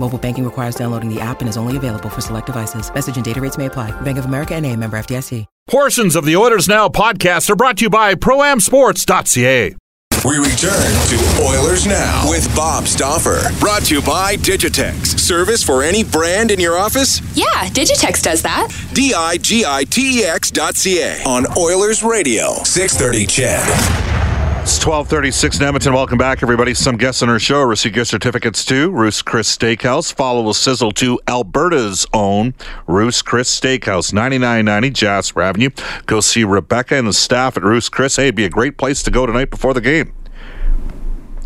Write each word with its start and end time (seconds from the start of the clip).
Mobile 0.00 0.18
banking 0.18 0.44
requires 0.44 0.74
downloading 0.74 1.12
the 1.12 1.20
app 1.20 1.40
and 1.40 1.48
is 1.48 1.58
only 1.58 1.76
available 1.76 2.08
for 2.08 2.22
select 2.22 2.46
devices. 2.46 2.92
Message 2.92 3.16
and 3.16 3.24
data 3.24 3.40
rates 3.40 3.58
may 3.58 3.66
apply. 3.66 3.92
Bank 4.00 4.18
of 4.18 4.24
America 4.24 4.54
and 4.54 4.64
a 4.64 4.74
member 4.74 4.98
FDIC. 4.98 5.44
Portions 5.68 6.16
of 6.16 6.24
the 6.24 6.36
Oilers 6.36 6.66
Now 6.66 6.88
podcast 6.88 7.48
are 7.50 7.54
brought 7.54 7.76
to 7.78 7.84
you 7.84 7.90
by 7.90 8.14
ProAmSports.ca. 8.14 9.76
We 10.24 10.36
return 10.36 10.92
to 11.08 11.42
Oilers 11.42 11.86
Now 11.86 12.28
with 12.28 12.52
Bob 12.56 12.86
Stauffer. 12.86 13.40
Brought 13.60 13.84
to 13.84 13.94
you 13.94 14.02
by 14.02 14.36
Digitex. 14.36 15.18
Service 15.18 15.62
for 15.62 15.82
any 15.82 16.02
brand 16.02 16.50
in 16.50 16.58
your 16.60 16.76
office? 16.76 17.20
Yeah, 17.36 17.46
Digitex 17.68 18.22
does 18.22 18.42
that. 18.42 18.68
D 18.92 19.14
I 19.14 19.36
G 19.36 19.64
I 19.66 19.84
T 19.84 20.20
E 20.20 20.24
X 20.24 20.50
dot 20.50 20.76
C 20.76 21.00
A 21.02 21.22
on 21.24 21.46
Oilers 21.56 22.02
Radio. 22.02 22.54
630 22.64 23.26
CHED. 23.26 24.09
It's 24.70 24.86
1236 24.86 25.58
in 25.58 25.64
Edmonton. 25.64 25.92
Welcome 25.92 26.16
back, 26.16 26.44
everybody. 26.44 26.74
Some 26.74 26.96
guests 26.96 27.24
on 27.24 27.28
our 27.28 27.40
show 27.40 27.60
receive 27.62 27.92
gift 27.92 28.08
certificates 28.08 28.64
to 28.66 28.88
Ruth's 28.92 29.20
Chris 29.20 29.54
Steakhouse. 29.54 30.14
Follow 30.14 30.46
the 30.46 30.54
sizzle 30.54 30.92
to 30.92 31.18
Alberta's 31.26 32.06
own 32.14 32.54
Ruth's 32.86 33.20
Chris 33.20 33.50
Steakhouse, 33.50 34.12
9990 34.12 34.90
Jasper 34.90 35.42
Avenue. 35.42 35.70
Go 36.06 36.20
see 36.20 36.44
Rebecca 36.44 36.94
and 36.94 37.08
the 37.08 37.12
staff 37.12 37.56
at 37.56 37.64
Ruth's 37.64 37.88
Chris. 37.88 38.14
Hey, 38.14 38.26
it'd 38.26 38.36
be 38.36 38.44
a 38.44 38.48
great 38.48 38.78
place 38.78 39.02
to 39.02 39.10
go 39.10 39.26
tonight 39.26 39.50
before 39.50 39.74
the 39.74 39.80
game. 39.80 40.12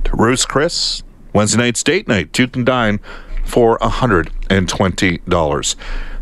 To 0.04 0.10
Ruth's 0.12 0.44
Chris, 0.44 1.02
Wednesday 1.32 1.56
night's 1.56 1.82
date 1.82 2.06
night. 2.06 2.38
You 2.38 2.46
can 2.46 2.62
dine 2.62 3.00
for 3.46 3.78
$120. 3.78 5.76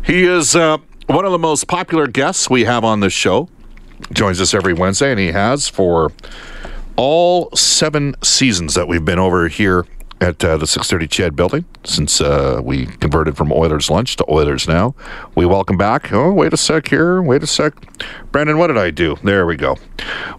He 0.05 0.23
is 0.23 0.55
uh, 0.55 0.77
one 1.07 1.25
of 1.25 1.33
the 1.33 1.37
most 1.37 1.67
popular 1.67 2.07
guests 2.07 2.49
we 2.49 2.63
have 2.63 2.85
on 2.85 3.01
this 3.01 3.11
show. 3.11 3.49
Joins 4.13 4.39
us 4.39 4.53
every 4.53 4.73
Wednesday, 4.73 5.11
and 5.11 5.19
he 5.19 5.33
has 5.33 5.67
for 5.67 6.13
all 6.95 7.49
seven 7.55 8.15
seasons 8.23 8.73
that 8.75 8.87
we've 8.87 9.05
been 9.05 9.19
over 9.19 9.47
here 9.47 9.85
at 10.21 10.43
uh, 10.43 10.55
the 10.57 10.67
630 10.67 11.07
CHED 11.07 11.35
building 11.35 11.65
since 11.83 12.21
uh, 12.21 12.61
we 12.63 12.85
converted 12.85 13.35
from 13.35 13.51
Oilers 13.51 13.89
Lunch 13.89 14.15
to 14.15 14.25
Oilers 14.31 14.67
Now. 14.67 14.95
We 15.35 15.45
welcome 15.45 15.77
back. 15.77 16.13
Oh, 16.13 16.31
wait 16.31 16.53
a 16.53 16.57
sec 16.57 16.87
here. 16.87 17.21
Wait 17.21 17.43
a 17.43 17.47
sec. 17.47 17.73
Brandon, 18.31 18.57
what 18.57 18.67
did 18.67 18.77
I 18.77 18.91
do? 18.91 19.17
There 19.23 19.45
we 19.45 19.57
go. 19.57 19.77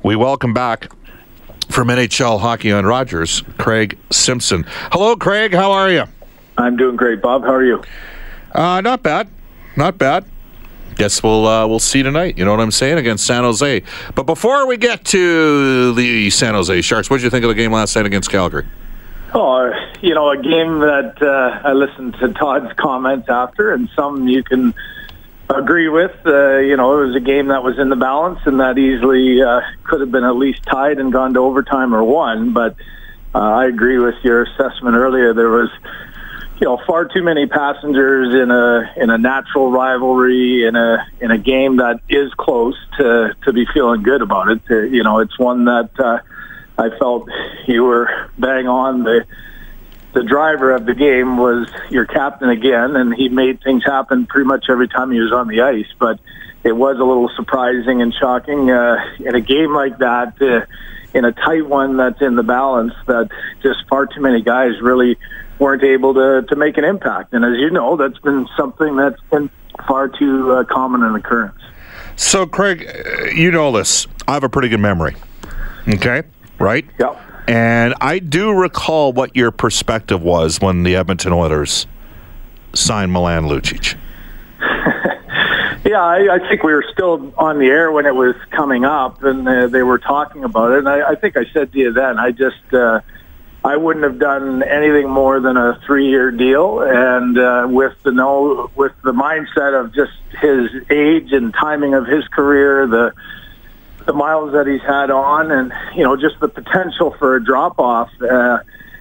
We 0.03 0.17
welcome 0.17 0.55
back 0.55 0.91
from 1.69 1.89
NHL 1.89 2.41
Hockey 2.41 2.73
on 2.73 2.87
Rogers, 2.87 3.43
Craig 3.59 3.99
Simpson. 4.11 4.65
Hello, 4.93 5.17
Craig. 5.17 5.53
How 5.53 5.73
are 5.73 5.91
you? 5.91 6.05
I'm 6.57 6.77
doing 6.77 6.97
great, 6.97 7.21
Bob. 7.21 7.43
How 7.43 7.55
are 7.55 7.65
you? 7.65 7.83
Uh, 8.53 8.81
not 8.81 9.03
bad. 9.03 9.29
Not 9.77 9.99
bad. 9.99 10.25
Guess 10.97 11.23
we'll 11.23 11.47
uh, 11.47 11.67
we'll 11.67 11.79
see 11.79 12.03
tonight. 12.03 12.39
You 12.39 12.45
know 12.45 12.51
what 12.51 12.61
I'm 12.61 12.71
saying 12.71 12.99
against 12.99 13.27
San 13.27 13.45
Jose. 13.45 13.83
But 14.15 14.25
before 14.25 14.67
we 14.67 14.77
get 14.77 15.05
to 15.07 15.95
the 15.95 16.31
San 16.31 16.55
Jose 16.55 16.81
Sharks, 16.83 17.11
what 17.11 17.19
did 17.19 17.25
you 17.25 17.31
think 17.31 17.45
of 17.45 17.49
the 17.49 17.55
game 17.55 17.73
last 17.73 17.95
night 17.97 18.07
against 18.07 18.31
Calgary? 18.31 18.67
Oh, 19.33 19.73
you 20.01 20.15
know, 20.15 20.31
a 20.31 20.37
game 20.37 20.79
that 20.79 21.21
uh, 21.21 21.69
I 21.69 21.73
listened 21.73 22.15
to 22.21 22.33
Todd's 22.35 22.73
comments 22.75 23.29
after, 23.29 23.73
and 23.73 23.89
some 23.97 24.29
you 24.29 24.45
can 24.45 24.75
agree 25.49 25.89
with. 25.89 26.15
Uh, 26.25 26.59
you 26.59 26.77
know, 26.77 27.01
it 27.01 27.07
was 27.07 27.17
a 27.17 27.21
game 27.21 27.49
that 27.49 27.63
was 27.63 27.79
in 27.79 27.89
the 27.89 27.97
balance 27.97 28.39
and 28.45 28.61
that 28.61 28.79
easily 28.79 29.43
uh, 29.43 29.61
could 29.83 30.01
have 30.01 30.11
been 30.11 30.25
at 30.25 30.37
least 30.37 30.63
tied 30.63 30.99
and 30.99 31.13
gone 31.13 31.35
to 31.35 31.41
overtime 31.41 31.95
or 31.95 32.05
won. 32.05 32.53
But 32.53 32.77
uh, 33.35 33.39
I 33.39 33.67
agree 33.67 33.99
with 33.99 34.15
your 34.23 34.45
assessment 34.45 34.97
earlier. 34.97 35.35
There 35.35 35.51
was 35.51 35.71
you 36.61 36.67
know 36.67 36.81
far 36.87 37.05
too 37.07 37.23
many 37.23 37.47
passengers 37.47 38.35
in 38.35 38.51
a 38.51 38.93
in 38.97 39.11
a 39.11 39.19
natural 39.19 39.71
rivalry 39.71 40.67
in 40.67 40.77
a 40.77 41.07
in 41.21 41.31
a 41.31 41.39
game 41.39 41.79
that 41.79 42.01
is 42.09 42.33
close 42.35 42.77
to 42.99 43.35
to 43.45 43.53
be 43.53 43.67
feeling 43.73 44.03
good 44.03 44.23
about 44.23 44.49
it. 44.49 44.61
Uh, 44.71 44.81
you 44.83 45.03
know, 45.03 45.19
it's 45.19 45.39
one 45.39 45.65
that 45.65 45.91
uh, 45.99 46.21
I 46.79 46.91
felt 46.99 47.29
you 47.67 47.83
were 47.83 48.31
bang 48.39 48.69
on 48.69 49.03
the 49.03 49.27
the 50.13 50.23
driver 50.23 50.71
of 50.71 50.87
the 50.87 50.95
game 50.95 51.37
was 51.39 51.69
your 51.91 52.07
captain 52.07 52.49
again, 52.49 52.95
and 52.95 53.13
he 53.13 53.29
made 53.29 53.61
things 53.63 53.83
happen 53.85 54.27
pretty 54.27 54.47
much 54.47 54.67
every 54.71 54.89
time 54.89 55.11
he 55.11 55.19
was 55.19 55.33
on 55.33 55.49
the 55.49 55.63
ice. 55.63 55.93
But 55.99 56.21
it 56.63 56.73
was 56.73 56.99
a 56.99 57.05
little 57.05 57.29
surprising 57.35 58.01
and 58.01 58.15
shocking 58.15 58.71
uh, 58.71 58.97
in 59.19 59.35
a 59.35 59.41
game 59.41 59.75
like 59.75 59.99
that, 59.99 60.41
uh, 60.41 60.67
in 61.13 61.25
a 61.25 61.33
tight 61.33 61.67
one 61.67 61.97
that's 61.97 62.23
in 62.23 62.37
the 62.37 62.45
balance, 62.45 62.95
that 63.07 63.29
just 63.61 63.89
far 63.89 64.07
too 64.07 64.21
many 64.21 64.41
guys 64.41 64.81
really 64.81 65.19
weren't 65.59 65.83
able 65.83 66.15
to, 66.15 66.43
to 66.49 66.57
make 66.57 66.77
an 66.79 66.85
impact. 66.85 67.33
And 67.33 67.45
as 67.45 67.59
you 67.59 67.71
know, 67.71 67.97
that's 67.97 68.19
been 68.19 68.49
something 68.57 68.97
that's 68.97 69.21
been 69.31 69.51
far 69.87 70.09
too 70.09 70.53
uh, 70.53 70.65
common 70.65 71.03
an 71.03 71.15
occurrence. 71.15 71.61
So, 72.17 72.47
Craig, 72.47 72.87
uh, 72.87 73.25
you 73.27 73.51
know 73.51 73.73
this. 73.73 74.07
I 74.29 74.35
have 74.35 74.45
a 74.45 74.49
pretty 74.49 74.69
good 74.69 74.81
memory. 74.81 75.17
Okay? 75.89 76.23
Right? 76.59 76.87
Yep. 76.99 77.21
And 77.47 77.95
I 78.01 78.21
do 78.21 78.53
recall 78.53 79.13
what 79.13 79.37
your 79.37 79.51
perspective 79.51 80.23
was 80.23 80.61
when 80.61 80.83
the 80.83 80.97
Edmonton 80.97 81.33
Oilers 81.33 81.87
signed 82.73 83.13
Milan 83.13 83.45
Lucic. 83.45 83.97
yeah, 85.85 86.03
I, 86.03 86.37
I 86.37 86.49
think 86.49 86.63
we 86.63 86.73
were 86.73 86.85
still 86.93 87.35
on 87.37 87.59
the 87.59 87.67
air 87.67 87.93
when 87.93 88.07
it 88.07 88.15
was 88.15 88.35
coming 88.51 88.85
up, 88.85 89.23
and 89.23 89.47
uh, 89.47 89.67
they 89.67 89.83
were 89.83 89.99
talking 89.99 90.45
about 90.45 90.73
it. 90.73 90.79
And 90.79 90.89
I, 90.89 91.11
I 91.11 91.15
think 91.17 91.37
I 91.37 91.45
said 91.53 91.73
to 91.73 91.79
you 91.79 91.93
then, 91.93 92.19
I 92.19 92.31
just 92.31 92.73
uh, 92.73 93.01
I 93.65 93.79
wouldn't 93.79 94.05
have 94.05 94.19
done 94.19 94.63
anything 94.63 95.09
more 95.09 95.41
than 95.41 95.57
a 95.57 95.81
three-year 95.87 96.33
deal, 96.33 96.81
and 96.81 97.39
uh, 97.39 97.67
with 97.69 97.95
the 98.03 98.13
no, 98.13 98.71
with 98.77 98.93
the 99.03 99.13
mindset 99.13 99.81
of 99.81 99.95
just 99.95 100.13
his 100.39 100.71
age 100.91 101.33
and 101.33 101.53
timing 101.55 101.95
of 101.95 102.07
his 102.07 102.29
career, 102.29 102.87
the 102.87 103.15
the 104.05 104.13
miles 104.13 104.53
that 104.53 104.67
he's 104.67 104.83
had 104.83 105.11
on, 105.11 105.51
and 105.51 105.73
you 105.97 106.05
know, 106.05 106.15
just 106.15 106.39
the 106.41 106.49
potential 106.49 107.17
for 107.19 107.37
a 107.37 107.43
drop 107.43 107.79
off. 107.79 108.11
Uh, 108.21 108.59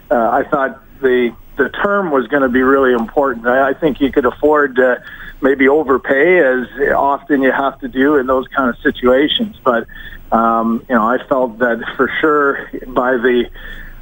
uh, 0.10 0.30
I 0.30 0.44
thought 0.50 0.82
the 1.02 1.36
the 1.58 1.68
term 1.70 2.12
was 2.12 2.28
going 2.28 2.44
to 2.44 2.50
be 2.50 2.62
really 2.62 2.94
important. 2.94 3.46
I, 3.46 3.72
I 3.72 3.74
think 3.74 4.00
you 4.00 4.14
could 4.14 4.26
afford 4.26 4.78
to 4.78 5.04
maybe 5.42 5.68
overpay, 5.68 6.40
as 6.40 6.68
often 6.96 7.42
you 7.42 7.52
have 7.52 7.80
to 7.82 7.90
do 7.90 8.16
in 8.16 8.28
those 8.28 8.48
kind 8.48 8.70
of 8.70 8.78
situations. 8.82 9.58
But 9.62 9.88
um, 10.32 10.86
you 10.88 10.96
know, 10.96 11.06
I 11.06 11.18
felt 11.28 11.60
that 11.60 11.84
for 11.98 12.10
sure 12.22 12.70
by 12.88 13.18
the 13.18 13.50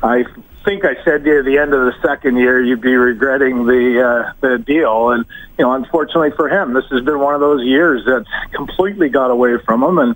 I 0.03 0.25
think 0.65 0.85
I 0.85 1.03
said 1.03 1.23
near 1.23 1.43
the 1.43 1.57
end 1.57 1.73
of 1.73 1.85
the 1.85 1.93
second 2.01 2.37
year 2.37 2.63
you'd 2.63 2.81
be 2.81 2.95
regretting 2.95 3.65
the 3.65 4.01
uh, 4.01 4.33
the 4.41 4.57
deal, 4.57 5.11
and 5.11 5.25
you 5.57 5.65
know, 5.65 5.73
unfortunately 5.73 6.31
for 6.31 6.49
him, 6.49 6.73
this 6.73 6.85
has 6.91 7.03
been 7.03 7.19
one 7.19 7.35
of 7.35 7.41
those 7.41 7.63
years 7.63 8.03
that's 8.05 8.29
completely 8.53 9.09
got 9.09 9.31
away 9.31 9.57
from 9.65 9.83
him. 9.83 9.97
And 9.97 10.15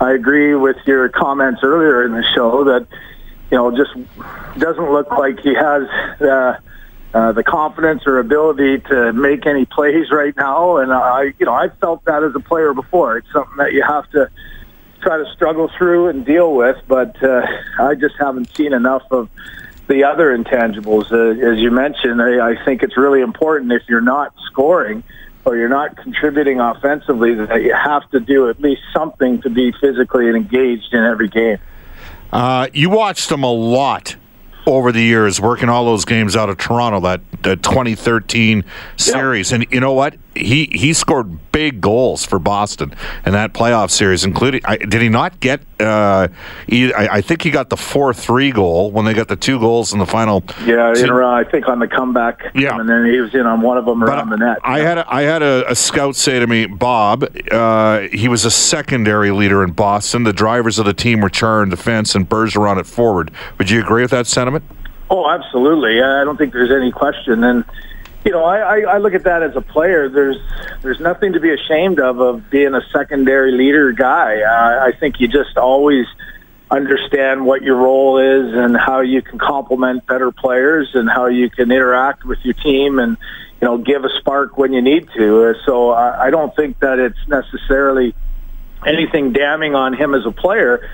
I 0.00 0.12
agree 0.12 0.54
with 0.54 0.76
your 0.86 1.08
comments 1.08 1.60
earlier 1.62 2.04
in 2.04 2.12
the 2.12 2.24
show 2.34 2.64
that 2.64 2.86
you 3.50 3.56
know 3.56 3.76
just 3.76 3.92
doesn't 4.58 4.90
look 4.90 5.10
like 5.10 5.40
he 5.40 5.54
has. 5.54 5.88
Uh, 6.20 6.58
uh, 7.14 7.30
the 7.30 7.44
confidence 7.44 8.02
or 8.08 8.18
ability 8.18 8.80
to 8.80 9.12
make 9.12 9.46
any 9.46 9.64
plays 9.64 10.10
right 10.10 10.36
now, 10.36 10.78
and 10.78 10.92
I, 10.92 11.32
you 11.38 11.46
know, 11.46 11.54
I 11.54 11.68
felt 11.68 12.04
that 12.06 12.24
as 12.24 12.34
a 12.34 12.40
player 12.40 12.74
before. 12.74 13.18
It's 13.18 13.32
something 13.32 13.56
that 13.58 13.72
you 13.72 13.84
have 13.84 14.10
to 14.10 14.28
try 15.04 15.18
to 15.18 15.30
struggle 15.32 15.70
through 15.76 16.08
and 16.08 16.24
deal 16.24 16.54
with, 16.54 16.76
but 16.88 17.22
uh, 17.22 17.46
I 17.78 17.94
just 17.94 18.16
haven't 18.18 18.54
seen 18.56 18.72
enough 18.72 19.02
of 19.10 19.28
the 19.86 20.04
other 20.04 20.36
intangibles. 20.36 21.12
Uh, 21.12 21.46
as 21.46 21.58
you 21.58 21.70
mentioned, 21.70 22.20
I, 22.22 22.52
I 22.52 22.64
think 22.64 22.82
it's 22.82 22.96
really 22.96 23.20
important 23.20 23.70
if 23.72 23.82
you're 23.88 24.00
not 24.00 24.34
scoring 24.46 25.04
or 25.44 25.56
you're 25.56 25.68
not 25.68 25.96
contributing 25.98 26.58
offensively 26.58 27.34
that 27.34 27.62
you 27.62 27.74
have 27.74 28.10
to 28.10 28.20
do 28.20 28.48
at 28.48 28.60
least 28.60 28.80
something 28.94 29.42
to 29.42 29.50
be 29.50 29.72
physically 29.78 30.30
engaged 30.30 30.94
in 30.94 31.04
every 31.04 31.28
game. 31.28 31.58
Uh, 32.32 32.68
you 32.72 32.88
watched 32.88 33.28
them 33.28 33.42
a 33.42 33.52
lot 33.52 34.16
over 34.66 34.90
the 34.90 35.02
years, 35.02 35.38
working 35.38 35.68
all 35.68 35.84
those 35.84 36.06
games 36.06 36.34
out 36.34 36.48
of 36.48 36.56
Toronto, 36.56 37.00
that, 37.00 37.20
that 37.42 37.62
2013 37.62 38.64
series. 38.96 39.50
Yeah. 39.50 39.56
And 39.56 39.66
you 39.70 39.80
know 39.80 39.92
what? 39.92 40.16
He 40.36 40.68
he 40.72 40.92
scored 40.92 41.52
big 41.52 41.80
goals 41.80 42.24
for 42.24 42.38
Boston 42.38 42.94
in 43.24 43.32
that 43.32 43.52
playoff 43.52 43.90
series, 43.90 44.24
including. 44.24 44.60
I, 44.64 44.76
did 44.76 45.00
he 45.00 45.08
not 45.08 45.38
get? 45.40 45.60
Uh, 45.78 46.28
he, 46.66 46.92
I, 46.92 47.16
I, 47.16 47.20
think 47.20 47.42
he 47.42 47.50
got 47.50 47.70
the 47.70 47.76
four 47.76 48.12
three 48.14 48.50
goal 48.50 48.90
when 48.90 49.04
they 49.04 49.14
got 49.14 49.28
the 49.28 49.36
two 49.36 49.58
goals 49.58 49.92
in 49.92 49.98
the 49.98 50.06
final. 50.06 50.42
Yeah, 50.64 50.92
in, 50.96 51.10
I 51.10 51.44
think 51.44 51.68
on 51.68 51.78
the 51.78 51.88
comeback. 51.88 52.50
Yeah, 52.54 52.78
and 52.78 52.88
then 52.88 53.06
he 53.06 53.18
was 53.20 53.34
in 53.34 53.46
on 53.46 53.60
one 53.60 53.76
of 53.76 53.84
them 53.84 54.02
around 54.02 54.30
but 54.30 54.38
the 54.38 54.44
net. 54.44 54.58
I 54.64 54.80
had 54.80 54.98
a, 54.98 55.12
I 55.12 55.22
had 55.22 55.42
a, 55.42 55.70
a 55.70 55.74
scout 55.74 56.16
say 56.16 56.38
to 56.38 56.46
me, 56.46 56.66
Bob, 56.66 57.24
uh, 57.50 58.00
he 58.12 58.28
was 58.28 58.44
a 58.44 58.50
secondary 58.50 59.30
leader 59.30 59.62
in 59.62 59.72
Boston. 59.72 60.24
The 60.24 60.32
drivers 60.32 60.78
of 60.78 60.86
the 60.86 60.94
team 60.94 61.20
were 61.20 61.30
Chara 61.30 61.62
in 61.62 61.68
defense 61.68 62.14
and 62.14 62.28
Bergeron 62.28 62.78
at 62.78 62.86
forward. 62.86 63.30
Would 63.58 63.70
you 63.70 63.80
agree 63.80 64.02
with 64.02 64.10
that 64.12 64.26
sentiment? 64.26 64.64
Oh, 65.10 65.28
absolutely. 65.30 66.02
I 66.02 66.24
don't 66.24 66.36
think 66.36 66.52
there's 66.52 66.72
any 66.72 66.90
question. 66.90 67.44
And 67.44 67.64
you 68.24 68.32
know, 68.32 68.44
I, 68.44 68.58
I 68.58 68.80
I 68.94 68.98
look 68.98 69.14
at 69.14 69.24
that 69.24 69.42
as 69.42 69.54
a 69.56 69.60
player. 69.60 70.08
There's 70.08 70.36
there's 70.82 71.00
nothing 71.00 71.34
to 71.34 71.40
be 71.40 71.52
ashamed 71.52 72.00
of 72.00 72.20
of 72.20 72.50
being 72.50 72.74
a 72.74 72.80
secondary 72.92 73.52
leader 73.52 73.92
guy. 73.92 74.40
Uh, 74.40 74.86
I 74.86 74.92
think 74.98 75.20
you 75.20 75.28
just 75.28 75.56
always 75.56 76.06
understand 76.70 77.44
what 77.44 77.62
your 77.62 77.76
role 77.76 78.18
is 78.18 78.54
and 78.54 78.76
how 78.76 79.00
you 79.00 79.20
can 79.22 79.38
complement 79.38 80.06
better 80.06 80.32
players 80.32 80.90
and 80.94 81.08
how 81.08 81.26
you 81.26 81.50
can 81.50 81.70
interact 81.70 82.24
with 82.24 82.38
your 82.42 82.54
team 82.54 82.98
and 82.98 83.18
you 83.60 83.68
know 83.68 83.78
give 83.78 84.04
a 84.04 84.10
spark 84.20 84.56
when 84.56 84.72
you 84.72 84.80
need 84.80 85.08
to. 85.16 85.50
Uh, 85.50 85.54
so 85.66 85.90
I, 85.90 86.26
I 86.26 86.30
don't 86.30 86.54
think 86.56 86.78
that 86.80 86.98
it's 86.98 87.28
necessarily 87.28 88.14
anything 88.86 89.32
damning 89.32 89.74
on 89.74 89.94
him 89.94 90.14
as 90.14 90.24
a 90.26 90.32
player 90.32 90.88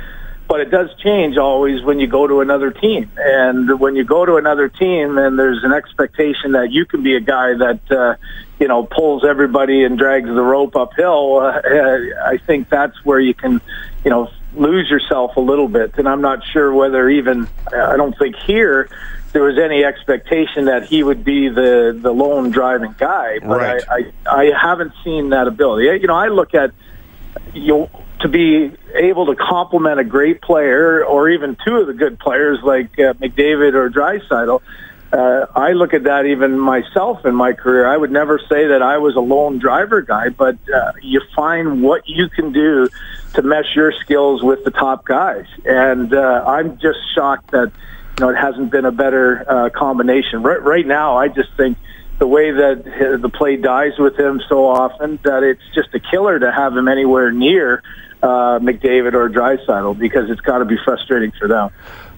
but 0.51 0.59
it 0.59 0.69
does 0.69 0.93
change 0.97 1.37
always 1.37 1.81
when 1.85 2.01
you 2.01 2.09
go 2.09 2.27
to 2.27 2.41
another 2.41 2.73
team. 2.73 3.09
And 3.17 3.79
when 3.79 3.95
you 3.95 4.03
go 4.03 4.27
to 4.27 4.35
another 4.35 4.69
team, 4.69 5.17
and 5.17 5.39
there's 5.39 5.63
an 5.63 5.73
expectation 5.73 6.53
that 6.53 6.73
you 6.73 6.85
can 6.85 7.05
be 7.05 7.15
a 7.15 7.21
guy 7.21 7.55
that 7.55 7.81
uh, 7.93 8.17
you 8.59 8.67
know 8.67 8.83
pulls 8.83 9.25
everybody 9.25 9.85
and 9.85 9.97
drags 9.97 10.27
the 10.27 10.43
rope 10.43 10.75
uphill. 10.75 11.37
Uh, 11.39 11.61
I 12.25 12.39
think 12.45 12.69
that's 12.69 12.97
where 13.05 13.21
you 13.21 13.33
can, 13.33 13.61
you 14.05 14.11
know, 14.11 14.29
lose 14.53 14.91
yourself 14.91 15.37
a 15.37 15.41
little 15.41 15.69
bit. 15.69 15.97
And 15.99 16.09
I'm 16.09 16.21
not 16.21 16.45
sure 16.45 16.75
whether 16.75 17.09
even 17.09 17.49
I 17.73 17.97
don't 17.97 18.19
think 18.19 18.35
here 18.35 18.89
there 19.31 19.45
was 19.45 19.57
any 19.57 19.85
expectation 19.85 20.65
that 20.65 20.87
he 20.87 21.05
would 21.05 21.23
be 21.23 21.49
the 21.49 21.97
the 21.97 22.11
lone 22.11 22.51
driving 22.51 22.97
guy. 22.99 23.39
But 23.39 23.61
right. 23.61 23.85
I, 23.89 24.13
I 24.27 24.41
I 24.41 24.61
haven't 24.61 24.95
seen 25.05 25.29
that 25.29 25.47
ability. 25.47 25.85
You 26.01 26.09
know, 26.09 26.17
I 26.17 26.27
look 26.27 26.55
at 26.55 26.73
you 27.55 27.89
to 28.21 28.29
be 28.29 28.71
able 28.95 29.27
to 29.27 29.37
complement 29.37 29.99
a 29.99 30.05
great 30.05 30.43
player 30.43 31.05
or 31.05 31.29
even 31.31 31.57
two 31.65 31.77
of 31.77 31.87
the 31.87 31.95
good 31.95 32.19
players 32.19 32.59
like 32.63 32.99
uh, 32.99 33.15
McDavid 33.15 33.75
or 33.75 33.91
Draisaitl, 33.91 34.61
uh, 35.13 35.47
I 35.57 35.73
look 35.73 35.93
at 35.93 36.05
that 36.05 36.27
even 36.27 36.59
myself 36.59 37.27
in 37.27 37.35
my 37.35 37.53
career. 37.53 37.87
I 37.87 37.97
would 37.97 38.13
never 38.13 38.39
say 38.39 38.69
that 38.69 38.83
I 38.83 38.99
was 38.99 39.17
a 39.17 39.21
lone 39.21 39.59
driver 39.59 40.03
guy, 40.03 40.29
but 40.29 40.57
uh, 40.73 40.93
you 41.03 41.21
find 41.35 41.83
what 41.83 42.09
you 42.09 42.29
can 42.29 42.53
do 42.53 42.89
to 43.35 43.43
mesh 43.43 43.75
your 43.75 43.93
skills 43.93 44.43
with 44.43 44.63
the 44.65 44.71
top 44.71 45.05
guys. 45.05 45.47
And 45.65 46.15
uh, 46.15 46.45
I'm 46.47 46.79
just 46.79 46.99
shocked 47.15 47.51
that 47.51 47.73
you 48.19 48.27
know 48.27 48.31
it 48.31 48.37
hasn't 48.37 48.71
been 48.71 48.85
a 48.85 48.93
better 48.93 49.45
uh, 49.49 49.71
combination. 49.71 50.43
Right, 50.43 50.63
right 50.63 50.87
now, 50.87 51.17
I 51.17 51.27
just 51.29 51.53
think 51.57 51.77
the 52.21 52.27
way 52.27 52.51
that 52.51 53.19
the 53.21 53.31
play 53.31 53.57
dies 53.57 53.99
with 53.99 54.17
him 54.17 54.43
so 54.47 54.67
often 54.67 55.19
that 55.25 55.43
it's 55.43 55.63
just 55.75 55.89
a 55.95 55.99
killer 55.99 56.39
to 56.39 56.53
have 56.53 56.77
him 56.77 56.87
anywhere 56.87 57.33
near 57.33 57.83
uh, 58.23 58.59
McDavid 58.61 59.15
or 59.15 59.31
Draisaitl 59.31 59.99
because 59.99 60.29
it's 60.29 60.43
got 60.43 60.59
to 60.59 60.67
be 60.67 60.77
frustrating 60.85 61.33
for 61.33 61.49
them. 61.49 61.71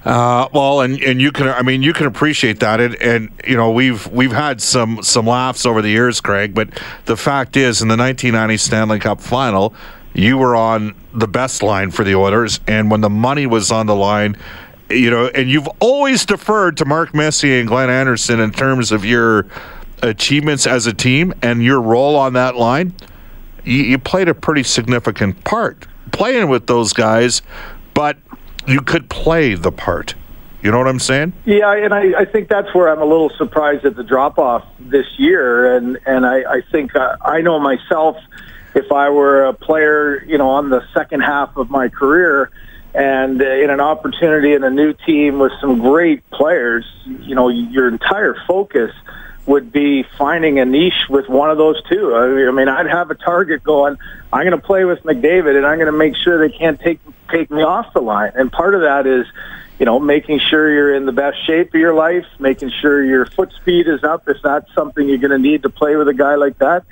Uh, 0.04 0.48
well, 0.52 0.80
and, 0.80 1.00
and 1.00 1.20
you 1.20 1.30
can, 1.30 1.46
I 1.46 1.62
mean, 1.62 1.82
you 1.82 1.92
can 1.92 2.06
appreciate 2.06 2.58
that, 2.58 2.80
and, 2.80 2.96
and 2.96 3.30
you 3.46 3.56
know 3.56 3.70
we've 3.70 4.08
we've 4.08 4.32
had 4.32 4.60
some 4.60 5.00
some 5.04 5.28
laughs 5.28 5.64
over 5.64 5.80
the 5.80 5.90
years, 5.90 6.20
Craig. 6.20 6.52
But 6.52 6.70
the 7.04 7.16
fact 7.16 7.56
is, 7.56 7.80
in 7.80 7.86
the 7.86 7.96
1990 7.96 8.56
Stanley 8.56 8.98
Cup 8.98 9.20
Final, 9.20 9.72
you 10.12 10.36
were 10.36 10.56
on 10.56 10.96
the 11.14 11.28
best 11.28 11.62
line 11.62 11.92
for 11.92 12.02
the 12.02 12.16
Oilers, 12.16 12.58
and 12.66 12.90
when 12.90 13.00
the 13.00 13.10
money 13.10 13.46
was 13.46 13.70
on 13.70 13.86
the 13.86 13.94
line, 13.94 14.36
you 14.90 15.08
know, 15.08 15.28
and 15.28 15.48
you've 15.48 15.68
always 15.78 16.26
deferred 16.26 16.78
to 16.78 16.84
Mark 16.84 17.14
Messier 17.14 17.60
and 17.60 17.68
Glenn 17.68 17.88
Anderson 17.88 18.40
in 18.40 18.50
terms 18.50 18.90
of 18.90 19.04
your 19.04 19.46
achievements 20.02 20.66
as 20.66 20.86
a 20.86 20.92
team 20.92 21.32
and 21.42 21.62
your 21.62 21.80
role 21.80 22.16
on 22.16 22.32
that 22.34 22.56
line. 22.56 22.94
You, 23.64 23.82
you 23.82 23.98
played 23.98 24.28
a 24.28 24.34
pretty 24.34 24.64
significant 24.64 25.44
part 25.44 25.86
playing 26.12 26.48
with 26.48 26.66
those 26.66 26.92
guys, 26.92 27.42
but 27.94 28.18
you 28.66 28.80
could 28.80 29.08
play 29.08 29.54
the 29.54 29.72
part. 29.72 30.14
You 30.62 30.70
know 30.70 30.78
what 30.78 30.86
I'm 30.86 31.00
saying? 31.00 31.32
Yeah, 31.44 31.72
and 31.72 31.92
I, 31.92 32.20
I 32.20 32.24
think 32.24 32.48
that's 32.48 32.72
where 32.72 32.88
I'm 32.88 33.00
a 33.00 33.04
little 33.04 33.30
surprised 33.30 33.84
at 33.84 33.96
the 33.96 34.04
drop 34.04 34.38
off 34.38 34.64
this 34.78 35.06
year, 35.16 35.76
and 35.76 35.98
and 36.06 36.24
I, 36.24 36.44
I 36.44 36.60
think 36.70 36.94
uh, 36.94 37.16
I 37.20 37.40
know 37.40 37.58
myself. 37.58 38.16
If 38.74 38.90
I 38.90 39.10
were 39.10 39.44
a 39.44 39.52
player, 39.52 40.24
you 40.24 40.38
know, 40.38 40.48
on 40.48 40.70
the 40.70 40.82
second 40.94 41.20
half 41.20 41.56
of 41.56 41.68
my 41.68 41.88
career, 41.88 42.50
and 42.94 43.42
uh, 43.42 43.44
in 43.44 43.70
an 43.70 43.80
opportunity 43.80 44.54
in 44.54 44.62
a 44.62 44.70
new 44.70 44.94
team 45.04 45.40
with 45.40 45.52
some 45.60 45.80
great 45.80 46.28
players, 46.30 46.86
you 47.04 47.34
know, 47.34 47.48
your 47.48 47.88
entire 47.88 48.36
focus 48.46 48.92
would 49.46 49.72
be 49.72 50.04
finding 50.16 50.58
a 50.58 50.64
niche 50.64 51.08
with 51.08 51.28
one 51.28 51.50
of 51.50 51.58
those 51.58 51.82
two. 51.84 52.14
I 52.14 52.50
mean, 52.52 52.68
I'd 52.68 52.86
have 52.86 53.10
a 53.10 53.14
target 53.14 53.62
going. 53.62 53.96
I'm 54.32 54.46
going 54.46 54.58
to 54.58 54.66
play 54.66 54.84
with 54.84 55.02
McDavid, 55.02 55.56
and 55.56 55.66
I'm 55.66 55.78
going 55.78 55.90
to 55.92 55.98
make 55.98 56.14
sure 56.16 56.38
they 56.38 56.56
can't 56.56 56.80
take 56.80 57.00
take 57.30 57.50
me 57.50 57.62
off 57.62 57.92
the 57.92 58.00
line. 58.00 58.32
And 58.34 58.52
part 58.52 58.74
of 58.74 58.82
that 58.82 59.06
is, 59.06 59.26
you 59.78 59.86
know, 59.86 59.98
making 59.98 60.38
sure 60.38 60.70
you're 60.72 60.94
in 60.94 61.06
the 61.06 61.12
best 61.12 61.44
shape 61.46 61.74
of 61.74 61.80
your 61.80 61.94
life, 61.94 62.26
making 62.38 62.70
sure 62.80 63.02
your 63.02 63.26
foot 63.26 63.52
speed 63.60 63.88
is 63.88 64.04
up 64.04 64.28
if 64.28 64.36
that's 64.42 64.72
something 64.74 65.08
you're 65.08 65.18
going 65.18 65.30
to 65.30 65.38
need 65.38 65.62
to 65.64 65.70
play 65.70 65.96
with 65.96 66.08
a 66.08 66.14
guy 66.14 66.36
like 66.36 66.58
that. 66.58 66.84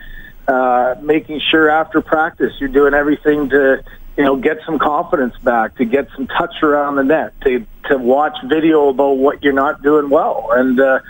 Uh, 0.49 0.97
making 1.01 1.41
sure 1.51 1.71
after 1.71 2.01
practice 2.01 2.53
you're 2.59 2.69
doing 2.69 2.95
everything 2.95 3.51
to 3.51 3.85
you 4.17 4.25
know, 4.25 4.37
get 4.37 4.59
some 4.67 4.79
confidence 4.79 5.35
back, 5.39 5.77
to 5.77 5.85
get 5.85 6.09
some 6.15 6.27
touch 6.27 6.63
around 6.63 6.97
the 6.97 7.05
net, 7.05 7.41
to 7.41 7.65
to 7.87 7.97
watch 7.97 8.37
video 8.45 8.89
about 8.89 9.13
what 9.17 9.43
you're 9.43 9.53
not 9.55 9.83
doing 9.83 10.11
well, 10.11 10.51
and 10.53 10.79
uh, 10.79 11.01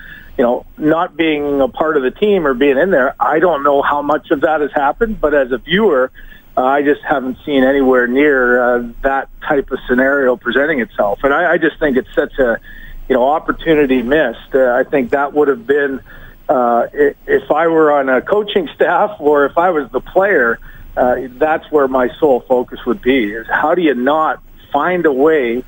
you 0.41 0.47
know, 0.47 0.65
not 0.79 1.19
being 1.19 1.61
a 1.61 1.69
part 1.69 1.99
of 1.99 2.03
the 2.03 2.11
team 2.11 2.47
or 2.47 2.55
being 2.55 2.79
in 2.79 2.91
there, 2.91 3.15
I 3.21 3.41
don't 3.41 3.63
know 3.63 3.83
how 3.83 4.01
much 4.01 4.31
of 4.31 4.41
that 4.41 4.63
has 4.63 4.73
happened. 4.73 5.21
But 5.21 5.35
as 5.35 5.53
a 5.53 5.59
viewer, 5.59 6.11
uh, 6.57 6.65
I 6.65 6.81
just 6.81 7.03
haven't 7.03 7.37
seen 7.45 7.63
anywhere 7.63 8.07
near 8.07 8.59
uh, 8.59 8.89
that 9.03 9.29
type 9.47 9.71
of 9.71 9.79
scenario 9.87 10.37
presenting 10.37 10.81
itself. 10.81 11.19
And 11.25 11.35
I, 11.35 11.53
I 11.53 11.59
just 11.59 11.79
think 11.79 11.99
it's 11.99 12.15
such 12.15 12.39
a, 12.39 12.59
you 13.07 13.17
know, 13.17 13.29
opportunity 13.29 14.01
missed. 14.01 14.55
Uh, 14.55 14.73
I 14.73 14.85
think 14.85 15.11
that 15.11 15.35
would 15.35 15.49
have 15.49 15.67
been, 15.67 16.01
uh, 16.49 16.87
if 16.95 17.51
I 17.51 17.67
were 17.67 17.93
on 17.93 18.09
a 18.09 18.23
coaching 18.23 18.67
staff 18.75 19.21
or 19.21 19.45
if 19.45 19.59
I 19.59 19.69
was 19.69 19.91
the 19.91 20.01
player, 20.01 20.59
uh, 20.97 21.17
that's 21.33 21.71
where 21.71 21.87
my 21.87 22.09
sole 22.19 22.41
focus 22.41 22.81
would 22.87 23.03
be. 23.03 23.31
Is 23.31 23.47
how 23.47 23.75
do 23.75 23.83
you 23.83 23.93
not 23.93 24.43
find 24.73 25.05
a 25.05 25.13
way 25.13 25.65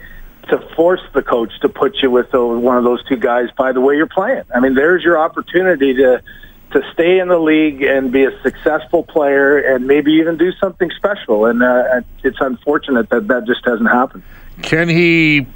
to 0.52 0.58
force 0.76 1.00
the 1.14 1.22
coach 1.22 1.50
to 1.60 1.68
put 1.68 1.96
you 2.02 2.10
with 2.10 2.30
those, 2.30 2.62
one 2.62 2.76
of 2.76 2.84
those 2.84 3.02
two 3.04 3.16
guys 3.16 3.48
by 3.56 3.72
the 3.72 3.80
way 3.80 3.96
you're 3.96 4.06
playing. 4.06 4.42
I 4.54 4.60
mean, 4.60 4.74
there's 4.74 5.02
your 5.02 5.18
opportunity 5.18 5.94
to 5.94 6.22
to 6.72 6.82
stay 6.92 7.18
in 7.18 7.28
the 7.28 7.38
league 7.38 7.82
and 7.82 8.12
be 8.12 8.24
a 8.24 8.42
successful 8.42 9.02
player 9.02 9.58
and 9.58 9.86
maybe 9.86 10.12
even 10.12 10.38
do 10.38 10.52
something 10.52 10.90
special. 10.96 11.44
And 11.44 11.62
uh, 11.62 12.00
it's 12.22 12.38
unfortunate 12.40 13.10
that 13.10 13.28
that 13.28 13.46
just 13.46 13.62
hasn't 13.64 13.90
happened. 13.90 14.22
Can 14.62 14.88
he 14.88 15.46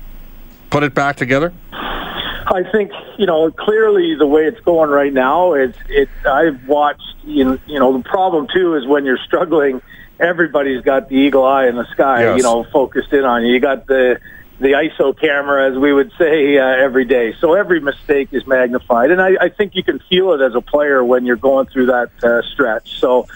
put 0.68 0.82
it 0.82 0.94
back 0.94 1.16
together? 1.16 1.52
I 1.72 2.62
think 2.72 2.90
you 3.18 3.26
know 3.26 3.50
clearly 3.50 4.14
the 4.14 4.26
way 4.26 4.46
it's 4.46 4.60
going 4.60 4.88
right 4.88 5.12
now 5.12 5.52
It's 5.52 5.78
it. 5.88 6.08
I've 6.24 6.66
watched 6.66 7.02
you 7.24 7.44
know, 7.44 7.58
you 7.66 7.78
know 7.78 7.98
the 7.98 8.08
problem 8.08 8.46
too 8.54 8.76
is 8.76 8.86
when 8.86 9.04
you're 9.04 9.18
struggling, 9.18 9.82
everybody's 10.18 10.82
got 10.82 11.10
the 11.10 11.16
eagle 11.16 11.44
eye 11.44 11.66
in 11.66 11.76
the 11.76 11.86
sky, 11.92 12.22
yes. 12.22 12.38
you 12.38 12.42
know, 12.42 12.64
focused 12.64 13.12
in 13.12 13.24
on 13.24 13.44
you. 13.44 13.52
You 13.52 13.60
got 13.60 13.86
the 13.86 14.18
the 14.58 14.68
ISO 14.68 15.18
camera, 15.18 15.70
as 15.70 15.78
we 15.78 15.92
would 15.92 16.12
say, 16.18 16.56
uh, 16.58 16.64
every 16.64 17.04
day. 17.04 17.34
So 17.40 17.54
every 17.54 17.80
mistake 17.80 18.28
is 18.32 18.46
magnified, 18.46 19.10
and 19.10 19.20
I, 19.20 19.36
I 19.40 19.48
think 19.50 19.74
you 19.74 19.82
can 19.82 19.98
feel 19.98 20.32
it 20.32 20.40
as 20.40 20.54
a 20.54 20.60
player 20.60 21.04
when 21.04 21.26
you're 21.26 21.36
going 21.36 21.66
through 21.66 21.86
that 21.86 22.10
uh, 22.24 22.42
stretch. 22.52 22.98
So 22.98 23.26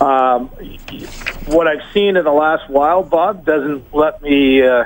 um, 0.00 0.48
what 1.46 1.68
I've 1.68 1.92
seen 1.94 2.16
in 2.16 2.24
the 2.24 2.32
last 2.32 2.68
while, 2.68 3.02
Bob, 3.02 3.44
doesn't 3.44 3.94
let 3.94 4.20
me 4.22 4.62
uh, 4.62 4.84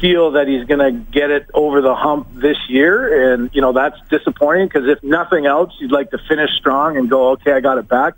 feel 0.00 0.32
that 0.32 0.48
he's 0.48 0.66
going 0.66 0.80
to 0.80 1.10
get 1.10 1.30
it 1.30 1.48
over 1.54 1.80
the 1.80 1.94
hump 1.94 2.28
this 2.34 2.58
year, 2.68 3.32
and 3.32 3.50
you 3.54 3.62
know 3.62 3.72
that's 3.72 3.96
disappointing 4.10 4.66
because 4.66 4.86
if 4.86 5.02
nothing 5.02 5.46
else, 5.46 5.72
you'd 5.78 5.92
like 5.92 6.10
to 6.10 6.18
finish 6.28 6.50
strong 6.58 6.98
and 6.98 7.08
go, 7.08 7.30
okay, 7.30 7.52
I 7.52 7.60
got 7.60 7.78
it 7.78 7.88
back. 7.88 8.14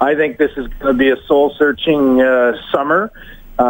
I 0.00 0.14
think 0.14 0.38
this 0.38 0.52
is 0.56 0.66
going 0.66 0.92
to 0.92 0.98
be 0.98 1.10
a 1.10 1.16
soul-searching 1.26 2.20
uh, 2.20 2.52
summer 2.72 3.12
uh, 3.58 3.62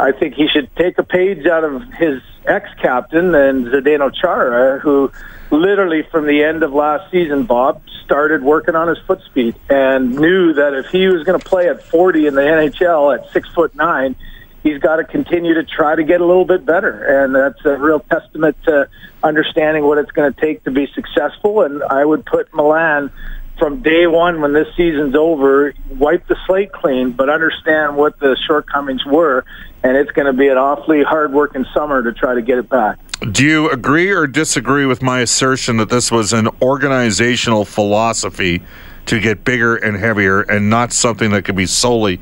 I 0.00 0.12
think 0.18 0.34
he 0.34 0.48
should 0.48 0.74
take 0.76 0.98
a 0.98 1.04
page 1.04 1.46
out 1.46 1.64
of 1.64 1.82
his 1.94 2.20
ex-captain 2.46 3.34
and 3.34 3.66
Zdeno 3.66 4.12
Chara, 4.14 4.78
who 4.80 5.12
literally 5.50 6.02
from 6.10 6.26
the 6.26 6.42
end 6.42 6.62
of 6.62 6.72
last 6.72 7.10
season, 7.10 7.44
Bob 7.44 7.82
started 8.04 8.42
working 8.42 8.74
on 8.74 8.88
his 8.88 8.98
foot 9.06 9.22
speed 9.22 9.54
and 9.68 10.16
knew 10.16 10.52
that 10.54 10.74
if 10.74 10.86
he 10.86 11.06
was 11.06 11.22
going 11.22 11.38
to 11.38 11.44
play 11.44 11.68
at 11.68 11.82
40 11.82 12.26
in 12.26 12.34
the 12.34 12.40
NHL 12.40 13.16
at 13.16 13.32
six 13.32 13.48
foot 13.50 13.74
nine, 13.74 14.16
he's 14.62 14.78
got 14.78 14.96
to 14.96 15.04
continue 15.04 15.54
to 15.54 15.64
try 15.64 15.94
to 15.94 16.02
get 16.02 16.20
a 16.20 16.26
little 16.26 16.44
bit 16.44 16.66
better. 16.66 17.22
And 17.22 17.34
that's 17.34 17.64
a 17.64 17.76
real 17.76 18.00
testament 18.00 18.56
to 18.64 18.88
understanding 19.22 19.84
what 19.84 19.98
it's 19.98 20.10
going 20.10 20.32
to 20.32 20.40
take 20.40 20.64
to 20.64 20.70
be 20.70 20.88
successful. 20.88 21.62
And 21.62 21.82
I 21.84 22.04
would 22.04 22.26
put 22.26 22.52
Milan 22.54 23.12
from 23.60 23.82
day 23.82 24.08
one 24.08 24.40
when 24.40 24.52
this 24.52 24.66
season's 24.76 25.14
over, 25.14 25.72
wipe 25.90 26.26
the 26.26 26.36
slate 26.46 26.72
clean, 26.72 27.12
but 27.12 27.28
understand 27.28 27.96
what 27.96 28.18
the 28.18 28.36
shortcomings 28.48 29.04
were. 29.06 29.44
And 29.84 29.96
it's 29.96 30.10
going 30.10 30.26
to 30.26 30.32
be 30.32 30.48
an 30.48 30.58
awfully 30.58 31.04
hard 31.04 31.32
working 31.32 31.64
summer 31.72 32.02
to 32.02 32.12
try 32.12 32.34
to 32.34 32.42
get 32.42 32.58
it 32.58 32.68
back. 32.68 32.98
Do 33.30 33.44
you 33.44 33.70
agree 33.70 34.10
or 34.10 34.26
disagree 34.26 34.86
with 34.86 35.02
my 35.02 35.20
assertion 35.20 35.76
that 35.76 35.90
this 35.90 36.10
was 36.10 36.32
an 36.32 36.48
organizational 36.60 37.64
philosophy 37.64 38.62
to 39.06 39.20
get 39.20 39.44
bigger 39.44 39.76
and 39.76 39.96
heavier 39.96 40.40
and 40.40 40.70
not 40.70 40.92
something 40.92 41.30
that 41.30 41.44
could 41.44 41.56
be 41.56 41.66
solely 41.66 42.20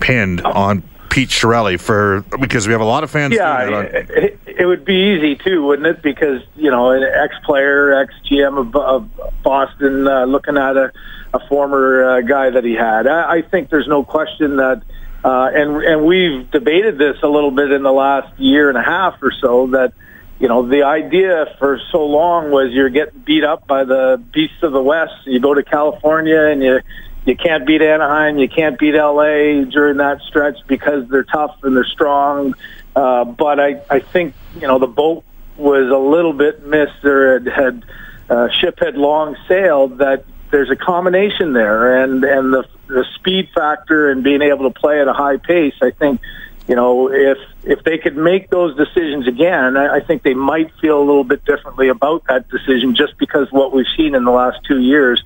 pinned 0.00 0.40
on 0.42 0.82
Pete 1.08 1.28
Chiarelli 1.28 1.78
for 1.78 2.22
because 2.40 2.66
we 2.66 2.72
have 2.72 2.80
a 2.80 2.84
lot 2.84 3.04
of 3.04 3.10
fans. 3.10 3.34
Yeah, 3.34 3.82
it, 3.82 4.39
it, 4.60 4.66
would 4.66 4.84
be 4.84 5.16
easy 5.16 5.36
too, 5.36 5.62
wouldn't 5.62 5.86
it? 5.86 6.02
Because 6.02 6.42
you 6.56 6.70
know, 6.70 6.90
an 6.90 7.02
ex-player, 7.02 8.02
ex-GM 8.02 8.58
of, 8.58 8.76
of 8.76 9.42
Boston, 9.42 10.06
uh, 10.06 10.24
looking 10.24 10.56
at 10.56 10.76
a, 10.76 10.92
a 11.32 11.46
former 11.48 12.04
uh, 12.04 12.20
guy 12.20 12.50
that 12.50 12.64
he 12.64 12.74
had. 12.74 13.06
I, 13.06 13.38
I 13.38 13.42
think 13.42 13.70
there's 13.70 13.88
no 13.88 14.04
question 14.04 14.56
that, 14.56 14.82
uh, 15.24 15.50
and 15.52 15.82
and 15.82 16.04
we've 16.04 16.50
debated 16.50 16.98
this 16.98 17.16
a 17.22 17.28
little 17.28 17.50
bit 17.50 17.72
in 17.72 17.82
the 17.82 17.92
last 17.92 18.38
year 18.38 18.68
and 18.68 18.78
a 18.78 18.82
half 18.82 19.22
or 19.22 19.32
so 19.32 19.68
that. 19.68 19.92
You 20.38 20.48
know, 20.48 20.66
the 20.66 20.84
idea 20.84 21.54
for 21.58 21.78
so 21.92 22.06
long 22.06 22.50
was 22.50 22.72
you're 22.72 22.88
getting 22.88 23.20
beat 23.20 23.44
up 23.44 23.66
by 23.66 23.84
the 23.84 24.16
beasts 24.32 24.62
of 24.62 24.72
the 24.72 24.80
West. 24.82 25.12
You 25.26 25.38
go 25.38 25.52
to 25.52 25.62
California 25.62 26.44
and 26.46 26.62
you 26.62 26.80
you 27.26 27.36
can't 27.36 27.66
beat 27.66 27.82
Anaheim, 27.82 28.38
you 28.38 28.48
can't 28.48 28.78
beat 28.78 28.94
LA 28.94 29.64
during 29.64 29.98
that 29.98 30.20
stretch 30.22 30.56
because 30.66 31.08
they're 31.08 31.24
tough 31.24 31.58
and 31.62 31.76
they're 31.76 31.84
strong. 31.84 32.54
Uh, 32.96 33.24
but 33.24 33.60
I, 33.60 33.82
I 33.88 34.00
think 34.00 34.34
you 34.54 34.66
know 34.66 34.78
the 34.78 34.86
boat 34.86 35.24
was 35.56 35.90
a 35.90 35.98
little 35.98 36.32
bit 36.32 36.66
missed 36.66 37.04
or 37.04 37.40
had, 37.40 37.46
had 37.46 37.84
uh, 38.28 38.48
ship 38.60 38.78
had 38.78 38.96
long 38.96 39.36
sailed. 39.48 39.98
That 39.98 40.24
there's 40.50 40.70
a 40.70 40.76
combination 40.76 41.52
there, 41.52 42.02
and 42.02 42.24
and 42.24 42.52
the 42.52 42.64
the 42.86 43.04
speed 43.16 43.50
factor 43.54 44.10
and 44.10 44.24
being 44.24 44.42
able 44.42 44.70
to 44.70 44.78
play 44.78 45.00
at 45.00 45.08
a 45.08 45.12
high 45.12 45.36
pace. 45.36 45.74
I 45.82 45.90
think 45.90 46.20
you 46.66 46.74
know 46.74 47.10
if 47.12 47.38
if 47.62 47.84
they 47.84 47.98
could 47.98 48.16
make 48.16 48.50
those 48.50 48.76
decisions 48.76 49.26
again, 49.26 49.76
I, 49.76 49.96
I 49.96 50.00
think 50.00 50.22
they 50.22 50.34
might 50.34 50.72
feel 50.80 50.98
a 50.98 51.04
little 51.04 51.24
bit 51.24 51.44
differently 51.44 51.88
about 51.88 52.24
that 52.28 52.48
decision 52.48 52.94
just 52.94 53.18
because 53.18 53.50
what 53.50 53.72
we've 53.72 53.86
seen 53.96 54.14
in 54.14 54.24
the 54.24 54.32
last 54.32 54.58
two 54.66 54.80
years. 54.80 55.22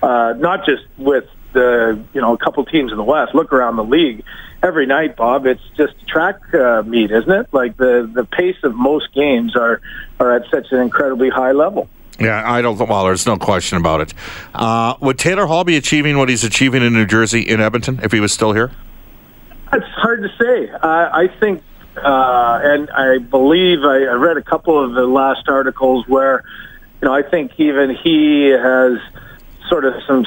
Uh, 0.00 0.32
not 0.38 0.64
just 0.64 0.84
with 0.96 1.28
the 1.52 2.02
you 2.12 2.20
know 2.20 2.34
a 2.34 2.38
couple 2.38 2.64
teams 2.64 2.90
in 2.90 2.98
the 2.98 3.04
West. 3.04 3.34
Look 3.34 3.52
around 3.52 3.76
the 3.76 3.84
league 3.84 4.24
every 4.62 4.86
night, 4.86 5.16
Bob. 5.16 5.46
It's 5.46 5.62
just 5.76 5.94
track 6.06 6.36
uh, 6.54 6.82
meet, 6.82 7.10
isn't 7.10 7.30
it? 7.30 7.48
Like 7.52 7.76
the 7.76 8.10
the 8.12 8.24
pace 8.24 8.56
of 8.62 8.74
most 8.74 9.12
games 9.14 9.56
are 9.56 9.80
are 10.20 10.34
at 10.34 10.50
such 10.50 10.72
an 10.72 10.80
incredibly 10.80 11.30
high 11.30 11.52
level. 11.52 11.88
Yeah, 12.18 12.42
I 12.50 12.62
don't. 12.62 12.76
Well, 12.76 13.04
there's 13.04 13.26
no 13.26 13.36
question 13.36 13.78
about 13.78 14.00
it. 14.00 14.14
Uh, 14.52 14.94
would 15.00 15.18
Taylor 15.18 15.46
Hall 15.46 15.62
be 15.62 15.76
achieving 15.76 16.18
what 16.18 16.28
he's 16.28 16.42
achieving 16.42 16.82
in 16.82 16.92
New 16.92 17.06
Jersey 17.06 17.42
in 17.42 17.60
Edmonton 17.60 18.00
if 18.02 18.10
he 18.10 18.18
was 18.18 18.32
still 18.32 18.52
here? 18.52 18.72
It's 19.72 19.86
hard 19.86 20.22
to 20.22 20.28
say. 20.42 20.70
Uh, 20.70 20.78
I 20.82 21.28
think, 21.38 21.62
uh, 21.96 22.60
and 22.62 22.90
I 22.90 23.18
believe 23.18 23.84
I, 23.84 24.04
I 24.04 24.14
read 24.14 24.36
a 24.36 24.42
couple 24.42 24.82
of 24.82 24.94
the 24.94 25.06
last 25.06 25.48
articles 25.48 26.08
where, 26.08 26.42
you 27.00 27.06
know, 27.06 27.14
I 27.14 27.22
think 27.22 27.52
even 27.58 27.94
he 27.94 28.48
has 28.48 28.98
sort 29.68 29.84
of 29.84 29.94
some 30.06 30.26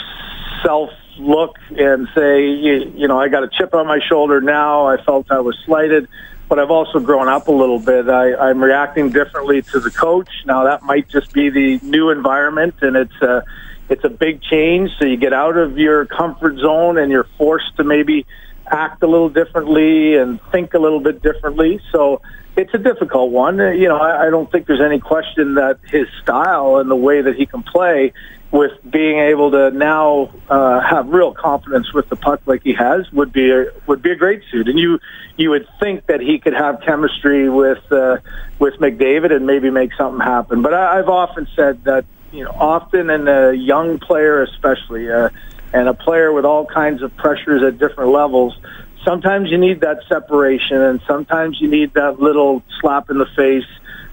self 0.63 0.91
look 1.17 1.57
and 1.69 2.07
say, 2.15 2.47
you, 2.47 2.93
you 2.95 3.07
know, 3.07 3.19
I 3.19 3.27
got 3.27 3.43
a 3.43 3.49
chip 3.49 3.73
on 3.73 3.87
my 3.87 3.99
shoulder 3.99 4.41
now. 4.41 4.87
I 4.87 5.01
felt 5.03 5.31
I 5.31 5.39
was 5.39 5.57
slighted, 5.65 6.07
but 6.47 6.59
I've 6.59 6.71
also 6.71 6.99
grown 6.99 7.27
up 7.27 7.47
a 7.47 7.51
little 7.51 7.79
bit. 7.79 8.09
I, 8.09 8.35
I'm 8.35 8.63
reacting 8.63 9.09
differently 9.09 9.61
to 9.63 9.79
the 9.79 9.91
coach. 9.91 10.29
Now 10.45 10.65
that 10.65 10.83
might 10.83 11.07
just 11.09 11.33
be 11.33 11.49
the 11.49 11.79
new 11.83 12.09
environment 12.09 12.75
and 12.81 12.95
it's 12.95 13.21
a, 13.21 13.43
it's 13.89 14.03
a 14.03 14.09
big 14.09 14.41
change. 14.41 14.91
So 14.99 15.05
you 15.05 15.17
get 15.17 15.33
out 15.33 15.57
of 15.57 15.77
your 15.77 16.05
comfort 16.05 16.57
zone 16.57 16.97
and 16.97 17.11
you're 17.11 17.27
forced 17.37 17.75
to 17.77 17.83
maybe 17.83 18.25
act 18.71 19.03
a 19.03 19.07
little 19.07 19.29
differently 19.29 20.15
and 20.15 20.39
think 20.51 20.73
a 20.73 20.79
little 20.79 20.99
bit 20.99 21.21
differently. 21.21 21.79
So 21.91 22.21
it's 22.55 22.73
a 22.73 22.77
difficult 22.77 23.31
one. 23.31 23.57
You 23.57 23.87
know, 23.87 23.97
I, 23.97 24.27
I 24.27 24.29
don't 24.29 24.51
think 24.51 24.67
there's 24.67 24.81
any 24.81 24.99
question 24.99 25.55
that 25.55 25.79
his 25.85 26.07
style 26.21 26.77
and 26.77 26.89
the 26.89 26.95
way 26.95 27.21
that 27.21 27.35
he 27.35 27.45
can 27.45 27.63
play 27.63 28.13
with 28.51 28.71
being 28.89 29.19
able 29.19 29.51
to 29.51 29.71
now 29.71 30.29
uh, 30.49 30.81
have 30.81 31.07
real 31.07 31.33
confidence 31.33 31.93
with 31.93 32.09
the 32.09 32.17
puck 32.17 32.41
like 32.45 32.61
he 32.63 32.73
has 32.73 33.09
would 33.13 33.31
be 33.31 33.49
a, 33.49 33.71
would 33.87 34.01
be 34.01 34.11
a 34.11 34.15
great 34.15 34.43
suit. 34.51 34.67
And 34.67 34.77
you 34.77 34.99
you 35.37 35.49
would 35.51 35.67
think 35.79 36.05
that 36.07 36.19
he 36.19 36.37
could 36.37 36.53
have 36.53 36.81
chemistry 36.81 37.49
with 37.49 37.89
uh, 37.91 38.17
with 38.59 38.75
McDavid 38.75 39.33
and 39.33 39.45
maybe 39.45 39.69
make 39.69 39.93
something 39.93 40.19
happen. 40.19 40.61
But 40.61 40.73
I, 40.73 40.99
I've 40.99 41.07
often 41.07 41.47
said 41.55 41.85
that 41.85 42.05
you 42.33 42.43
know 42.43 42.51
often 42.51 43.09
in 43.09 43.27
a 43.29 43.53
young 43.53 43.99
player 43.99 44.43
especially 44.43 45.09
uh, 45.09 45.29
and 45.73 45.87
a 45.87 45.93
player 45.93 46.31
with 46.31 46.45
all 46.45 46.65
kinds 46.65 47.01
of 47.01 47.15
pressures 47.15 47.63
at 47.63 47.77
different 47.77 48.11
levels. 48.11 48.57
Sometimes 49.05 49.49
you 49.49 49.57
need 49.57 49.81
that 49.81 50.03
separation, 50.07 50.81
and 50.81 51.01
sometimes 51.07 51.59
you 51.59 51.69
need 51.69 51.93
that 51.93 52.19
little 52.19 52.61
slap 52.79 53.09
in 53.09 53.17
the 53.17 53.25
face 53.35 53.65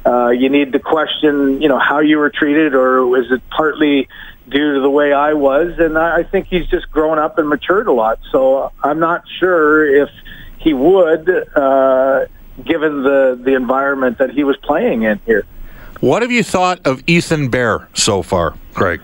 uh, 0.09 0.31
you 0.31 0.49
need 0.49 0.73
to 0.73 0.79
question, 0.79 1.61
you 1.61 1.69
know, 1.69 1.79
how 1.79 2.01
you 2.01 2.19
were 2.19 2.31
treated, 2.31 2.75
or 2.75 3.05
was 3.07 3.31
it 3.31 3.43
partly 3.51 4.09
due 4.49 4.75
to 4.75 4.81
the 4.81 4.89
way 4.89 5.13
I 5.13 5.35
was? 5.35 5.79
And 5.79 5.99
I, 5.99 6.19
I 6.19 6.23
think 6.23 6.47
he's 6.47 6.67
just 6.67 6.91
grown 6.91 7.19
up 7.19 7.39
and 7.39 7.49
matured 7.49 7.89
a 7.89 7.93
lot. 7.93 8.19
So 8.31 8.73
I'm 8.83 9.01
not 9.01 9.25
sure 9.39 10.03
if 10.03 10.09
he 10.59 10.73
would, 10.73 11.29
uh, 11.55 12.27
given 12.65 13.03
the 13.03 13.39
the 13.41 13.55
environment 13.55 14.19
that 14.19 14.31
he 14.31 14.45
was 14.45 14.57
playing 14.57 15.03
in 15.03 15.21
here. 15.27 15.45
What 16.01 16.23
have 16.23 16.33
you 16.33 16.43
thought 16.43 16.85
of 16.87 17.03
Ethan 17.07 17.51
Bear 17.51 17.89
so 17.93 18.23
far, 18.23 18.55
Craig? 18.75 19.01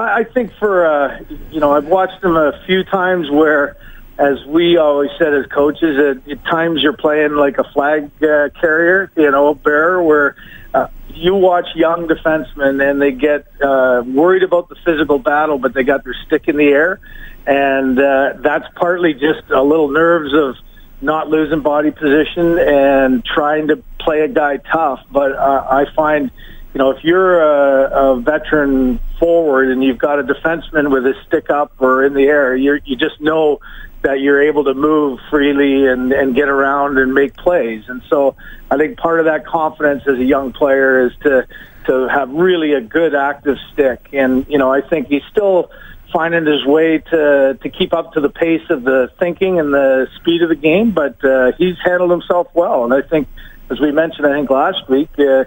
I, 0.00 0.24
think 0.24 0.52
for 0.58 0.86
uh, 0.86 1.20
you 1.50 1.60
know, 1.60 1.72
I've 1.72 1.86
watched 1.86 2.22
him 2.22 2.36
a 2.36 2.60
few 2.66 2.84
times 2.84 3.30
where 3.30 3.76
as 4.18 4.44
we 4.46 4.78
always 4.78 5.10
said 5.18 5.34
as 5.34 5.46
coaches, 5.46 5.98
at, 5.98 6.30
at 6.30 6.44
times 6.44 6.82
you're 6.82 6.96
playing 6.96 7.32
like 7.32 7.58
a 7.58 7.64
flag 7.64 8.10
uh, 8.22 8.48
carrier, 8.58 9.10
you 9.16 9.30
know, 9.30 9.54
bearer, 9.54 10.02
where 10.02 10.36
uh, 10.72 10.88
you 11.08 11.34
watch 11.34 11.66
young 11.74 12.08
defensemen 12.08 12.82
and 12.82 13.00
they 13.00 13.12
get 13.12 13.46
uh, 13.62 14.02
worried 14.06 14.42
about 14.42 14.68
the 14.68 14.76
physical 14.84 15.18
battle, 15.18 15.58
but 15.58 15.74
they 15.74 15.84
got 15.84 16.04
their 16.04 16.16
stick 16.26 16.48
in 16.48 16.56
the 16.56 16.68
air, 16.68 16.98
and 17.46 17.98
uh, 17.98 18.34
that's 18.40 18.66
partly 18.74 19.12
just 19.12 19.50
a 19.50 19.62
little 19.62 19.88
nerves 19.88 20.32
of 20.32 20.56
not 21.02 21.28
losing 21.28 21.60
body 21.60 21.90
position 21.90 22.58
and 22.58 23.22
trying 23.24 23.68
to 23.68 23.82
play 24.00 24.20
a 24.20 24.28
guy 24.28 24.56
tough. 24.56 25.00
But 25.10 25.32
uh, 25.32 25.66
I 25.68 25.84
find, 25.94 26.30
you 26.76 26.82
know, 26.82 26.90
if 26.90 27.02
you're 27.02 27.40
a, 27.40 27.88
a 27.88 28.20
veteran 28.20 29.00
forward 29.18 29.70
and 29.70 29.82
you've 29.82 29.96
got 29.96 30.18
a 30.18 30.22
defenseman 30.22 30.92
with 30.92 31.06
his 31.06 31.16
stick 31.26 31.48
up 31.48 31.72
or 31.78 32.04
in 32.04 32.12
the 32.12 32.24
air, 32.24 32.54
you 32.54 32.78
you 32.84 32.96
just 32.96 33.18
know 33.18 33.60
that 34.02 34.20
you're 34.20 34.42
able 34.42 34.64
to 34.64 34.74
move 34.74 35.18
freely 35.30 35.86
and, 35.86 36.12
and 36.12 36.34
get 36.34 36.50
around 36.50 36.98
and 36.98 37.14
make 37.14 37.34
plays. 37.34 37.84
And 37.88 38.02
so 38.10 38.36
I 38.70 38.76
think 38.76 38.98
part 38.98 39.20
of 39.20 39.24
that 39.24 39.46
confidence 39.46 40.02
as 40.06 40.18
a 40.18 40.24
young 40.24 40.52
player 40.52 41.06
is 41.06 41.12
to 41.22 41.48
to 41.86 42.08
have 42.08 42.28
really 42.28 42.74
a 42.74 42.82
good 42.82 43.14
active 43.14 43.56
stick. 43.72 44.10
And, 44.12 44.44
you 44.46 44.58
know, 44.58 44.70
I 44.70 44.82
think 44.82 45.08
he's 45.08 45.24
still 45.30 45.70
finding 46.12 46.44
his 46.44 46.66
way 46.66 46.98
to 46.98 47.58
to 47.58 47.68
keep 47.70 47.94
up 47.94 48.12
to 48.12 48.20
the 48.20 48.28
pace 48.28 48.68
of 48.68 48.82
the 48.82 49.10
thinking 49.18 49.58
and 49.58 49.72
the 49.72 50.08
speed 50.16 50.42
of 50.42 50.50
the 50.50 50.56
game, 50.56 50.90
but 50.90 51.24
uh, 51.24 51.52
he's 51.56 51.78
handled 51.82 52.10
himself 52.10 52.48
well. 52.52 52.84
And 52.84 52.92
I 52.92 53.00
think, 53.00 53.28
as 53.70 53.80
we 53.80 53.92
mentioned, 53.92 54.26
I 54.26 54.34
think 54.34 54.50
last 54.50 54.86
week, 54.90 55.08
uh, 55.18 55.46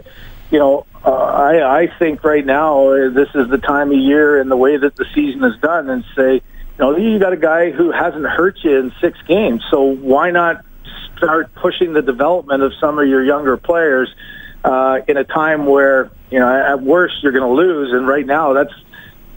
you 0.51 0.59
know, 0.59 0.85
uh, 1.05 1.11
I, 1.11 1.81
I 1.81 1.87
think 1.99 2.23
right 2.23 2.45
now 2.45 2.89
uh, 2.89 3.09
this 3.09 3.29
is 3.35 3.49
the 3.49 3.57
time 3.57 3.91
of 3.91 3.97
year 3.97 4.39
and 4.39 4.49
the 4.49 4.57
way 4.57 4.77
that 4.77 4.95
the 4.95 5.05
season 5.13 5.43
is 5.43 5.57
done, 5.61 5.89
and 5.89 6.03
say, 6.15 6.33
you 6.33 6.41
know, 6.77 6.97
you 6.97 7.19
got 7.19 7.33
a 7.33 7.37
guy 7.37 7.71
who 7.71 7.91
hasn't 7.91 8.25
hurt 8.25 8.57
you 8.63 8.77
in 8.79 8.93
six 9.01 9.17
games, 9.27 9.63
so 9.69 9.81
why 9.81 10.31
not 10.31 10.65
start 11.17 11.53
pushing 11.55 11.93
the 11.93 12.01
development 12.01 12.63
of 12.63 12.73
some 12.79 12.97
of 12.97 13.07
your 13.07 13.23
younger 13.23 13.57
players 13.57 14.13
uh, 14.63 14.99
in 15.07 15.17
a 15.17 15.23
time 15.23 15.65
where 15.65 16.11
you 16.29 16.39
know 16.39 16.47
at 16.47 16.81
worst 16.81 17.15
you're 17.21 17.31
going 17.31 17.43
to 17.43 17.55
lose, 17.55 17.91
and 17.93 18.07
right 18.07 18.25
now 18.25 18.53
that's 18.53 18.73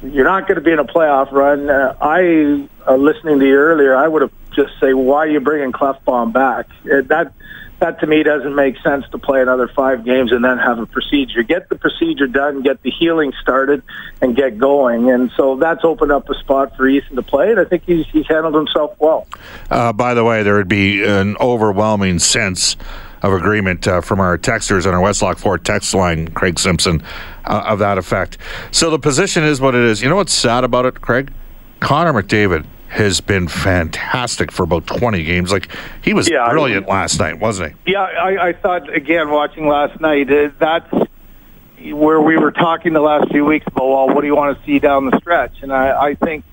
you're 0.02 0.25
not 0.25 0.49
going 0.49 0.57
to 0.57 0.62
be 0.62 0.73
in 0.73 0.78
a 0.78 0.85
playoff 0.85 1.31
run. 1.31 1.71
Uh, 1.71 1.97
I, 2.00 2.69
uh, 2.87 2.97
listening 2.97 3.38
to 3.38 3.47
you 3.47 3.54
earlier, 3.54 3.95
I 3.95 4.09
would 4.09 4.23
have 4.23 4.33
just 4.52 4.73
say, 4.81 4.92
why 4.92 5.19
are 5.19 5.28
you 5.28 5.40
bringing 5.40 5.73
Klefbom 5.73 6.33
back? 6.33 6.69
Uh, 6.85 7.02
that 7.07 7.33
that 7.82 7.98
to 7.98 8.06
me 8.06 8.22
doesn't 8.22 8.54
make 8.54 8.78
sense 8.78 9.04
to 9.10 9.18
play 9.18 9.42
another 9.42 9.66
five 9.66 10.04
games 10.04 10.30
and 10.30 10.44
then 10.44 10.56
have 10.56 10.78
a 10.78 10.86
procedure. 10.86 11.42
Get 11.42 11.68
the 11.68 11.74
procedure 11.74 12.28
done, 12.28 12.62
get 12.62 12.80
the 12.82 12.90
healing 12.90 13.32
started, 13.42 13.82
and 14.20 14.36
get 14.36 14.56
going. 14.56 15.10
And 15.10 15.32
so 15.36 15.56
that's 15.56 15.84
opened 15.84 16.12
up 16.12 16.30
a 16.30 16.34
spot 16.34 16.76
for 16.76 16.86
Ethan 16.86 17.16
to 17.16 17.22
play, 17.22 17.50
and 17.50 17.58
I 17.58 17.64
think 17.64 17.82
he's, 17.84 18.06
he's 18.06 18.26
handled 18.28 18.54
himself 18.54 18.94
well. 19.00 19.26
Uh, 19.68 19.92
by 19.92 20.14
the 20.14 20.22
way, 20.22 20.44
there 20.44 20.54
would 20.54 20.68
be 20.68 21.02
an 21.02 21.36
overwhelming 21.38 22.20
sense 22.20 22.76
of 23.22 23.32
agreement 23.32 23.86
uh, 23.88 24.00
from 24.00 24.20
our 24.20 24.38
texters 24.38 24.86
on 24.86 24.94
our 24.94 25.00
Westlock 25.00 25.38
Ford 25.38 25.64
text 25.64 25.92
line, 25.92 26.28
Craig 26.28 26.58
Simpson, 26.58 27.02
uh, 27.44 27.64
of 27.66 27.80
that 27.80 27.98
effect. 27.98 28.38
So 28.70 28.90
the 28.90 28.98
position 28.98 29.42
is 29.42 29.60
what 29.60 29.74
it 29.74 29.82
is. 29.82 30.02
You 30.02 30.08
know 30.08 30.16
what's 30.16 30.32
sad 30.32 30.62
about 30.64 30.86
it, 30.86 31.00
Craig? 31.00 31.32
Connor 31.80 32.12
McDavid 32.12 32.64
has 32.92 33.22
been 33.22 33.49
fantastic 33.49 34.52
for 34.52 34.64
about 34.64 34.87
20 34.87 35.25
games. 35.25 35.50
Like 35.50 35.68
he 36.02 36.12
was 36.12 36.28
Yeah, 36.28 36.44
I 36.44 36.50
brilliant 36.50 36.87
last 36.87 37.18
night, 37.18 37.40
wasn't 37.40 37.75
he? 37.87 37.92
Yeah, 37.92 38.02
I, 38.02 38.49
I 38.49 38.52
thought 38.52 38.94
again 38.94 39.30
watching 39.30 39.66
last 39.66 39.99
night. 39.99 40.30
Uh, 40.30 40.50
that's 40.58 40.92
where 41.90 42.20
we 42.20 42.37
were 42.37 42.52
talking 42.52 42.92
the 42.92 43.00
last 43.00 43.30
few 43.30 43.46
weeks 43.46 43.66
about. 43.66 43.88
Well, 43.88 44.14
what 44.14 44.20
do 44.20 44.26
you 44.26 44.37
want 44.37 44.58
to 44.58 44.64
see 44.66 44.78
down 44.78 45.08
the 45.08 45.18
stretch? 45.20 45.62
And 45.62 45.72
I, 45.72 46.08
I 46.08 46.14
think 46.16 46.44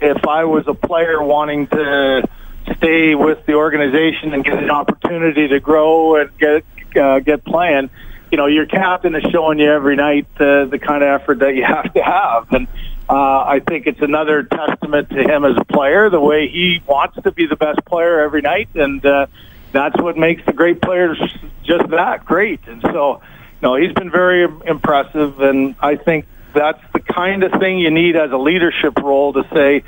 if 0.00 0.26
I 0.26 0.42
was 0.42 0.64
a 0.66 0.74
player 0.74 1.22
wanting 1.22 1.68
to 1.68 2.28
stay 2.76 3.14
with 3.14 3.46
the 3.46 3.54
organization 3.54 4.34
and 4.34 4.44
get 4.44 4.60
an 4.60 4.72
opportunity 4.72 5.46
to 5.46 5.60
grow 5.60 6.16
and 6.16 6.36
get 6.36 6.64
uh, 7.00 7.20
get 7.20 7.44
playing, 7.44 7.90
you 8.32 8.38
know, 8.38 8.46
your 8.46 8.66
captain 8.66 9.14
is 9.14 9.22
showing 9.30 9.60
you 9.60 9.70
every 9.70 9.94
night 9.94 10.26
uh, 10.40 10.64
the 10.64 10.80
kind 10.80 11.04
of 11.04 11.20
effort 11.20 11.38
that 11.38 11.54
you 11.54 11.64
have 11.64 11.94
to 11.94 12.02
have, 12.02 12.52
and 12.52 12.66
uh, 13.08 13.12
I 13.12 13.60
think 13.66 13.86
it's 13.86 14.02
another 14.02 14.42
testament 14.42 15.10
to 15.10 15.22
him 15.22 15.44
as 15.44 15.56
a 15.56 15.64
player, 15.64 16.10
the 16.10 16.20
way 16.20 16.48
he 16.48 16.82
wants 16.86 17.22
to 17.22 17.30
be 17.30 17.46
the 17.46 17.56
best 17.56 17.84
player 17.84 18.20
every 18.20 18.42
night, 18.42 18.68
and 18.74 19.04
uh, 19.04 19.26
that's 19.72 19.96
what 20.00 20.16
makes 20.16 20.44
the 20.44 20.52
great 20.52 20.80
players 20.82 21.18
just 21.62 21.88
that 21.90 22.24
great. 22.24 22.66
And 22.66 22.82
so, 22.82 23.20
no, 23.62 23.76
he's 23.76 23.92
been 23.92 24.10
very 24.10 24.42
impressive, 24.64 25.40
and 25.40 25.76
I 25.80 25.96
think 25.96 26.26
that's 26.52 26.82
the 26.92 27.00
kind 27.00 27.44
of 27.44 27.60
thing 27.60 27.78
you 27.78 27.90
need 27.90 28.16
as 28.16 28.32
a 28.32 28.38
leadership 28.38 28.98
role 28.98 29.32
to 29.34 29.44
say, 29.52 29.84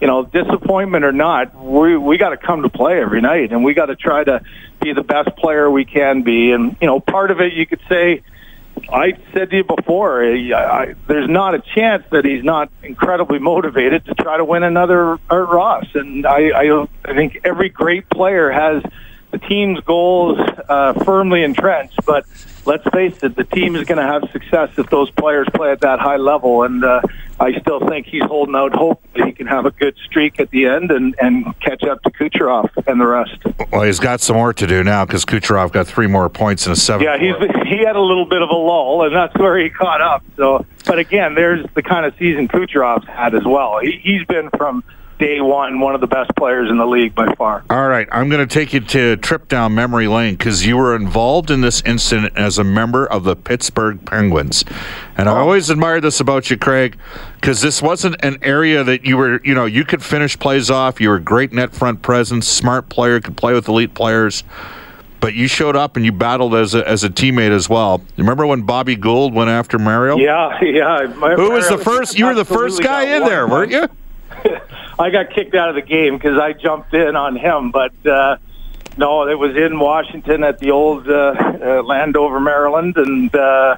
you 0.00 0.06
know, 0.06 0.24
disappointment 0.24 1.04
or 1.04 1.12
not, 1.12 1.54
we 1.54 1.96
we 1.96 2.18
got 2.18 2.30
to 2.30 2.36
come 2.36 2.62
to 2.62 2.68
play 2.68 3.00
every 3.00 3.20
night, 3.20 3.52
and 3.52 3.64
we 3.64 3.74
got 3.74 3.86
to 3.86 3.96
try 3.96 4.22
to 4.22 4.42
be 4.80 4.92
the 4.92 5.02
best 5.02 5.36
player 5.36 5.70
we 5.70 5.84
can 5.84 6.22
be. 6.22 6.52
And 6.52 6.76
you 6.80 6.86
know, 6.86 7.00
part 7.00 7.30
of 7.30 7.40
it 7.40 7.52
you 7.52 7.66
could 7.66 7.80
say, 7.88 8.22
I 8.88 9.12
said 9.32 9.50
to 9.50 9.56
you 9.56 9.64
before, 9.64 10.24
I, 10.24 10.52
I, 10.52 10.94
there's 11.06 11.28
not 11.28 11.54
a 11.54 11.60
chance 11.60 12.04
that 12.10 12.24
he's 12.24 12.42
not 12.42 12.70
incredibly 12.82 13.38
motivated 13.38 14.04
to 14.06 14.14
try 14.14 14.36
to 14.36 14.44
win 14.44 14.62
another 14.62 15.18
Art 15.28 15.48
Ross. 15.48 15.86
And 15.94 16.26
I, 16.26 16.48
I, 16.50 16.86
I 17.04 17.14
think 17.14 17.40
every 17.44 17.68
great 17.68 18.08
player 18.10 18.50
has 18.50 18.82
the 19.30 19.38
team's 19.38 19.80
goals 19.80 20.38
uh, 20.68 20.94
firmly 21.04 21.44
entrenched, 21.44 22.00
but 22.04 22.26
let's 22.66 22.84
face 22.90 23.22
it, 23.22 23.36
the 23.36 23.44
team 23.44 23.76
is 23.76 23.86
going 23.86 23.98
to 23.98 24.06
have 24.06 24.30
success 24.30 24.70
if 24.78 24.88
those 24.90 25.10
players 25.10 25.48
play 25.54 25.70
at 25.70 25.80
that 25.80 26.00
high 26.00 26.16
level. 26.16 26.62
And 26.62 26.84
uh, 26.84 27.00
I 27.38 27.58
still 27.60 27.80
think 27.88 28.06
he's 28.06 28.22
holding 28.22 28.54
out 28.54 28.74
hope 28.74 29.02
that 29.14 29.26
he 29.26 29.32
can 29.32 29.46
have 29.46 29.66
a 29.66 29.70
good 29.70 29.96
streak 30.04 30.38
at 30.40 30.50
the 30.50 30.66
end 30.66 30.90
and, 30.90 31.14
and 31.20 31.58
catch 31.60 31.82
up 31.84 32.02
to 32.02 32.10
Kucherov 32.10 32.70
and 32.86 33.00
the 33.00 33.06
rest. 33.06 33.38
Well, 33.72 33.82
he's 33.82 34.00
got 34.00 34.20
some 34.20 34.38
work 34.38 34.56
to 34.56 34.66
do 34.66 34.84
now 34.84 35.04
because 35.04 35.24
Kucherov 35.24 35.72
got 35.72 35.86
three 35.86 36.06
more 36.06 36.28
points 36.28 36.66
in 36.66 36.72
a 36.72 36.76
seven. 36.76 37.06
Yeah, 37.06 37.18
he's 37.18 37.34
he 37.66 37.84
had 37.84 37.96
a 37.96 38.00
little 38.00 38.26
bit 38.26 38.42
of 38.42 38.50
a 38.50 38.54
lull, 38.54 39.04
and 39.04 39.14
that's 39.14 39.36
where 39.36 39.58
he 39.58 39.70
caught 39.70 40.00
up. 40.00 40.22
So, 40.36 40.66
but 40.86 40.98
again, 40.98 41.34
there's 41.34 41.64
the 41.74 41.82
kind 41.82 42.04
of 42.04 42.14
season 42.18 42.48
Kucherov's 42.48 43.06
had 43.06 43.34
as 43.34 43.44
well. 43.44 43.78
He, 43.78 43.92
he's 44.02 44.24
been 44.24 44.50
from 44.56 44.84
day 45.20 45.40
one, 45.40 45.78
one 45.80 45.94
of 45.94 46.00
the 46.00 46.06
best 46.06 46.34
players 46.34 46.70
in 46.70 46.78
the 46.78 46.86
league 46.86 47.14
by 47.14 47.32
far. 47.34 47.62
All 47.68 47.86
right, 47.86 48.08
I'm 48.10 48.28
going 48.30 48.46
to 48.46 48.52
take 48.52 48.72
you 48.72 48.80
to 48.80 49.12
a 49.12 49.16
trip 49.16 49.48
down 49.48 49.74
memory 49.74 50.08
lane 50.08 50.34
because 50.34 50.66
you 50.66 50.76
were 50.76 50.96
involved 50.96 51.50
in 51.50 51.60
this 51.60 51.82
incident 51.82 52.36
as 52.36 52.58
a 52.58 52.64
member 52.64 53.06
of 53.06 53.24
the 53.24 53.36
Pittsburgh 53.36 54.04
Penguins. 54.04 54.64
And 55.16 55.28
I 55.28 55.32
oh. 55.32 55.42
always 55.42 55.68
admired 55.68 56.02
this 56.02 56.18
about 56.20 56.50
you, 56.50 56.56
Craig, 56.56 56.96
because 57.34 57.60
this 57.60 57.82
wasn't 57.82 58.16
an 58.24 58.38
area 58.42 58.82
that 58.82 59.04
you 59.04 59.18
were, 59.18 59.40
you 59.44 59.54
know, 59.54 59.66
you 59.66 59.84
could 59.84 60.02
finish 60.02 60.38
plays 60.38 60.70
off. 60.70 61.00
You 61.00 61.10
were 61.10 61.16
a 61.16 61.20
great 61.20 61.52
net 61.52 61.74
front 61.74 62.00
presence, 62.00 62.48
smart 62.48 62.88
player, 62.88 63.20
could 63.20 63.36
play 63.36 63.52
with 63.52 63.68
elite 63.68 63.94
players. 63.94 64.42
But 65.20 65.34
you 65.34 65.48
showed 65.48 65.76
up 65.76 65.96
and 65.96 66.04
you 66.06 66.12
battled 66.12 66.54
as 66.54 66.74
a, 66.74 66.88
as 66.88 67.04
a 67.04 67.10
teammate 67.10 67.50
as 67.50 67.68
well. 67.68 68.02
Remember 68.16 68.46
when 68.46 68.62
Bobby 68.62 68.96
Gould 68.96 69.34
went 69.34 69.50
after 69.50 69.78
Mario? 69.78 70.16
Yeah, 70.16 70.58
yeah. 70.62 71.12
My, 71.18 71.34
Who 71.34 71.50
was 71.50 71.68
the 71.68 71.76
first? 71.76 72.18
You 72.18 72.24
were 72.24 72.34
the 72.34 72.46
first 72.46 72.82
guy 72.82 73.16
in 73.16 73.24
there, 73.24 73.46
weren't 73.46 73.70
you? 73.70 73.86
I 75.00 75.08
got 75.08 75.30
kicked 75.30 75.54
out 75.54 75.70
of 75.70 75.76
the 75.76 75.82
game 75.82 76.18
because 76.18 76.38
I 76.38 76.52
jumped 76.52 76.92
in 76.92 77.16
on 77.16 77.34
him, 77.34 77.70
but 77.70 77.94
uh, 78.06 78.36
no, 78.98 79.26
it 79.26 79.38
was 79.38 79.56
in 79.56 79.78
Washington 79.78 80.44
at 80.44 80.58
the 80.58 80.72
old 80.72 81.08
uh, 81.08 81.32
uh, 81.38 81.82
Landover, 81.82 82.38
Maryland, 82.38 82.98
and 82.98 83.34
uh, 83.34 83.76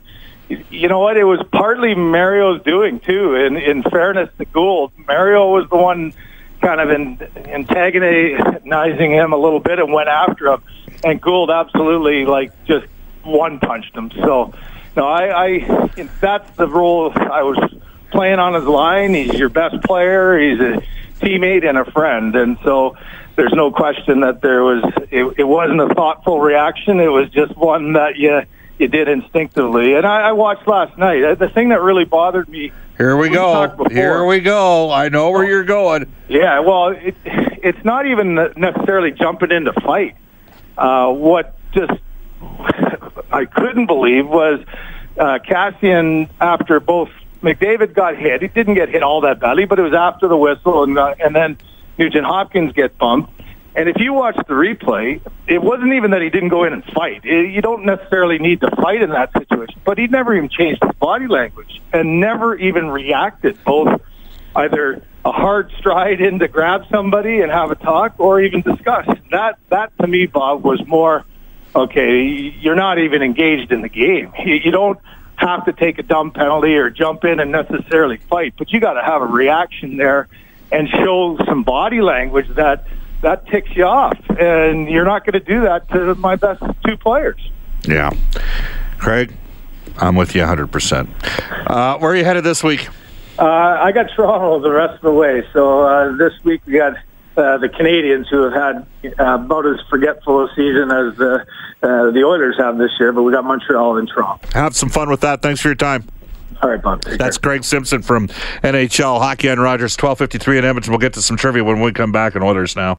you 0.48 0.88
know 0.88 0.98
what? 0.98 1.16
It 1.16 1.22
was 1.22 1.40
partly 1.52 1.94
Mario's 1.94 2.60
doing 2.64 2.98
too. 2.98 3.36
In 3.36 3.56
in 3.56 3.84
fairness 3.84 4.30
to 4.38 4.44
Gould, 4.46 4.90
Mario 5.06 5.48
was 5.52 5.68
the 5.70 5.76
one 5.76 6.12
kind 6.60 6.80
of 6.80 6.90
in, 6.90 7.22
antagonizing 7.36 9.12
him 9.12 9.32
a 9.32 9.36
little 9.36 9.60
bit 9.60 9.78
and 9.78 9.92
went 9.92 10.08
after 10.08 10.48
him, 10.48 10.62
and 11.04 11.20
Gould 11.20 11.50
absolutely 11.50 12.26
like 12.26 12.50
just 12.64 12.86
one 13.22 13.60
punched 13.60 13.94
him. 13.94 14.10
So, 14.10 14.52
no, 14.96 15.06
I, 15.06 15.44
I 15.44 16.08
that's 16.20 16.50
the 16.56 16.66
role 16.66 17.12
I 17.14 17.42
was 17.42 17.58
playing 18.10 18.40
on 18.40 18.54
his 18.54 18.64
line. 18.64 19.14
He's 19.14 19.34
your 19.34 19.50
best 19.50 19.80
player. 19.84 20.36
He's 20.36 20.60
a 20.60 20.82
teammate 21.22 21.68
and 21.68 21.78
a 21.78 21.90
friend, 21.90 22.34
and 22.34 22.58
so 22.64 22.96
there's 23.36 23.52
no 23.54 23.70
question 23.70 24.20
that 24.20 24.42
there 24.42 24.62
was. 24.62 24.84
It, 25.10 25.34
it 25.38 25.44
wasn't 25.44 25.80
a 25.80 25.94
thoughtful 25.94 26.40
reaction. 26.40 27.00
It 27.00 27.08
was 27.08 27.30
just 27.30 27.56
one 27.56 27.94
that 27.94 28.16
you 28.16 28.42
you 28.78 28.88
did 28.88 29.08
instinctively. 29.08 29.94
And 29.94 30.04
I, 30.04 30.28
I 30.28 30.32
watched 30.32 30.66
last 30.66 30.98
night. 30.98 31.38
The 31.38 31.48
thing 31.48 31.70
that 31.70 31.80
really 31.80 32.04
bothered 32.04 32.48
me. 32.48 32.72
Here 32.98 33.16
we, 33.16 33.30
go. 33.30 33.86
Here 33.90 34.24
we 34.24 34.40
go. 34.40 34.90
I 34.90 35.08
know 35.08 35.30
where 35.30 35.44
you're 35.44 35.64
going. 35.64 36.12
Yeah. 36.28 36.60
Well, 36.60 36.88
it, 36.88 37.16
it's 37.24 37.84
not 37.84 38.06
even 38.06 38.34
necessarily 38.34 39.12
jumping 39.12 39.50
into 39.50 39.72
fight. 39.72 40.16
Uh, 40.76 41.10
what 41.12 41.56
just 41.72 41.92
I 43.30 43.44
couldn't 43.44 43.86
believe 43.86 44.28
was 44.28 44.60
uh, 45.18 45.38
Kassian 45.38 46.28
after 46.40 46.80
both 46.80 47.10
McDavid 47.42 47.94
got 47.94 48.16
hit. 48.16 48.42
He 48.42 48.48
didn't 48.48 48.74
get 48.74 48.88
hit 48.88 49.02
all 49.02 49.22
that 49.22 49.40
badly, 49.40 49.64
but 49.64 49.78
it 49.78 49.82
was 49.82 49.94
after 49.94 50.28
the 50.28 50.36
whistle, 50.36 50.84
and 50.84 50.98
uh, 50.98 51.14
and 51.18 51.34
then 51.34 51.58
Nugent 51.98 52.24
Hopkins 52.24 52.72
get 52.72 52.96
bumped. 52.98 53.32
And 53.74 53.88
if 53.88 53.96
you 53.98 54.12
watch 54.12 54.36
the 54.36 54.52
replay, 54.52 55.20
it 55.46 55.62
wasn't 55.62 55.94
even 55.94 56.10
that 56.10 56.20
he 56.20 56.28
didn't 56.28 56.50
go 56.50 56.64
in 56.64 56.74
and 56.74 56.84
fight. 56.84 57.24
It, 57.24 57.52
you 57.52 57.62
don't 57.62 57.84
necessarily 57.84 58.38
need 58.38 58.60
to 58.60 58.70
fight 58.76 59.02
in 59.02 59.10
that 59.10 59.32
situation, 59.32 59.80
but 59.84 59.98
he 59.98 60.06
never 60.06 60.36
even 60.36 60.50
changed 60.50 60.82
his 60.82 60.92
body 60.96 61.26
language 61.26 61.80
and 61.92 62.20
never 62.20 62.54
even 62.54 62.90
reacted. 62.90 63.62
Both 63.64 64.02
either 64.54 65.02
a 65.24 65.32
hard 65.32 65.72
stride 65.78 66.20
in 66.20 66.40
to 66.40 66.48
grab 66.48 66.84
somebody 66.90 67.40
and 67.40 67.50
have 67.50 67.70
a 67.70 67.74
talk, 67.74 68.14
or 68.18 68.40
even 68.40 68.60
discuss. 68.60 69.06
That 69.30 69.58
that 69.70 69.96
to 69.98 70.06
me, 70.06 70.26
Bob, 70.26 70.62
was 70.62 70.84
more 70.86 71.24
okay. 71.74 72.24
You're 72.60 72.76
not 72.76 72.98
even 72.98 73.22
engaged 73.22 73.72
in 73.72 73.82
the 73.82 73.88
game. 73.88 74.32
You, 74.44 74.54
you 74.56 74.70
don't 74.70 74.98
have 75.36 75.64
to 75.64 75.72
take 75.72 75.98
a 75.98 76.02
dumb 76.02 76.30
penalty 76.30 76.74
or 76.74 76.90
jump 76.90 77.24
in 77.24 77.40
and 77.40 77.50
necessarily 77.50 78.16
fight, 78.16 78.54
but 78.56 78.72
you 78.72 78.80
got 78.80 78.94
to 78.94 79.02
have 79.02 79.22
a 79.22 79.26
reaction 79.26 79.96
there 79.96 80.28
and 80.70 80.88
show 80.88 81.38
some 81.46 81.62
body 81.62 82.00
language 82.00 82.48
that 82.54 82.86
that 83.22 83.46
ticks 83.46 83.70
you 83.76 83.84
off, 83.84 84.18
and 84.30 84.88
you're 84.88 85.04
not 85.04 85.24
going 85.24 85.34
to 85.34 85.40
do 85.40 85.62
that 85.62 85.88
to 85.90 86.14
my 86.16 86.34
best 86.34 86.62
two 86.84 86.96
players. 86.96 87.40
Yeah, 87.84 88.10
Craig, 88.98 89.36
I'm 89.96 90.16
with 90.16 90.34
you 90.34 90.40
100. 90.40 90.64
Uh, 90.64 90.66
percent 90.66 91.08
Where 91.68 92.10
are 92.10 92.16
you 92.16 92.24
headed 92.24 92.44
this 92.44 92.64
week? 92.64 92.88
Uh, 93.38 93.44
I 93.46 93.92
got 93.92 94.10
Toronto 94.14 94.60
the 94.60 94.70
rest 94.70 94.94
of 94.94 95.02
the 95.02 95.12
way. 95.12 95.46
So 95.52 95.82
uh, 95.82 96.16
this 96.16 96.32
week 96.44 96.62
we 96.66 96.74
got 96.74 96.96
uh, 97.36 97.58
the 97.58 97.68
Canadiens 97.68 98.28
who 98.28 98.42
have 98.42 98.52
had 98.52 98.86
uh, 99.18 99.34
about 99.34 99.66
as 99.66 99.80
forgetful 99.88 100.44
a 100.44 100.48
season 100.54 100.90
as 100.90 101.16
the 101.16 101.46
uh, 101.82 102.10
the 102.10 102.22
Oilers 102.24 102.56
have 102.58 102.78
this 102.78 102.90
year, 103.00 103.12
but 103.12 103.22
we 103.22 103.32
got 103.32 103.44
Montreal 103.44 103.96
and 103.98 104.08
Toronto. 104.08 104.46
Have 104.52 104.76
some 104.76 104.88
fun 104.88 105.10
with 105.10 105.20
that. 105.22 105.42
Thanks 105.42 105.60
for 105.60 105.68
your 105.68 105.74
time. 105.74 106.04
All 106.62 106.70
right, 106.70 106.80
Bob. 106.80 107.02
That's 107.02 107.38
Craig 107.38 107.64
Simpson 107.64 108.02
from 108.02 108.28
NHL 108.62 109.18
Hockey 109.18 109.50
on 109.50 109.58
Rogers, 109.58 109.96
1253 109.96 110.58
in 110.58 110.64
Edmonton. 110.64 110.92
We'll 110.92 111.00
get 111.00 111.14
to 111.14 111.22
some 111.22 111.36
trivia 111.36 111.64
when 111.64 111.80
we 111.80 111.92
come 111.92 112.12
back 112.12 112.36
on 112.36 112.42
Oilers 112.42 112.76
now. 112.76 112.98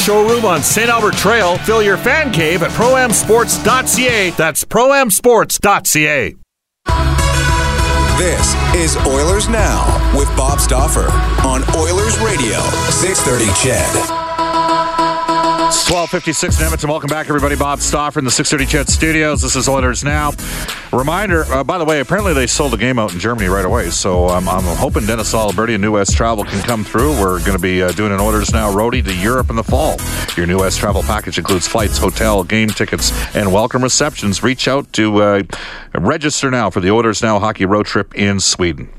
showroom 0.00 0.44
on 0.44 0.62
St. 0.62 0.88
Albert 0.88 1.14
Trail. 1.14 1.58
Fill 1.58 1.82
your 1.82 1.96
fan 1.96 2.32
cave 2.32 2.62
at 2.62 2.70
proamsports.ca. 2.70 4.30
That's 4.30 4.64
proamsports.ca. 4.64 6.36
This 8.18 8.54
is 8.74 8.96
Oilers 9.06 9.48
Now 9.48 10.12
with 10.18 10.28
Bob 10.36 10.60
Stauffer 10.60 11.08
on 11.46 11.62
Oilers 11.74 12.18
Radio, 12.18 12.60
630 12.90 13.46
CHED. 13.54 14.19
1256 15.90 16.60
in 16.60 16.64
Edmonton. 16.66 16.88
Welcome 16.88 17.08
back, 17.08 17.28
everybody. 17.28 17.56
Bob 17.56 17.80
Stauffer 17.80 18.20
in 18.20 18.24
the 18.24 18.30
630 18.30 18.70
CHED 18.70 18.88
Studios. 18.88 19.42
This 19.42 19.56
is 19.56 19.68
Oilers 19.68 20.04
Now. 20.04 20.30
Reminder, 20.92 21.42
uh, 21.46 21.64
by 21.64 21.78
the 21.78 21.84
way, 21.84 21.98
apparently 21.98 22.32
they 22.32 22.46
sold 22.46 22.72
the 22.72 22.76
game 22.76 22.96
out 22.96 23.12
in 23.12 23.18
Germany 23.18 23.48
right 23.48 23.64
away. 23.64 23.90
So 23.90 24.28
um, 24.28 24.48
I'm 24.48 24.62
hoping 24.76 25.04
Dennis 25.04 25.34
Aliberti 25.34 25.74
and 25.74 25.82
New 25.82 25.90
West 25.90 26.16
Travel 26.16 26.44
can 26.44 26.62
come 26.62 26.84
through. 26.84 27.20
We're 27.20 27.40
going 27.40 27.56
to 27.56 27.58
be 27.58 27.82
uh, 27.82 27.90
doing 27.90 28.12
an 28.12 28.20
Oilers 28.20 28.52
Now 28.52 28.70
roadie 28.70 29.04
to 29.04 29.12
Europe 29.16 29.50
in 29.50 29.56
the 29.56 29.64
fall. 29.64 29.96
Your 30.36 30.46
New 30.46 30.60
West 30.60 30.78
Travel 30.78 31.02
package 31.02 31.38
includes 31.38 31.66
flights, 31.66 31.98
hotel, 31.98 32.44
game 32.44 32.68
tickets, 32.68 33.10
and 33.34 33.52
welcome 33.52 33.82
receptions. 33.82 34.44
Reach 34.44 34.68
out 34.68 34.92
to 34.92 35.20
uh, 35.20 35.42
register 35.94 36.52
now 36.52 36.70
for 36.70 36.78
the 36.78 36.92
Oilers 36.92 37.20
Now 37.20 37.40
hockey 37.40 37.66
road 37.66 37.86
trip 37.86 38.14
in 38.14 38.38
Sweden. 38.38 38.90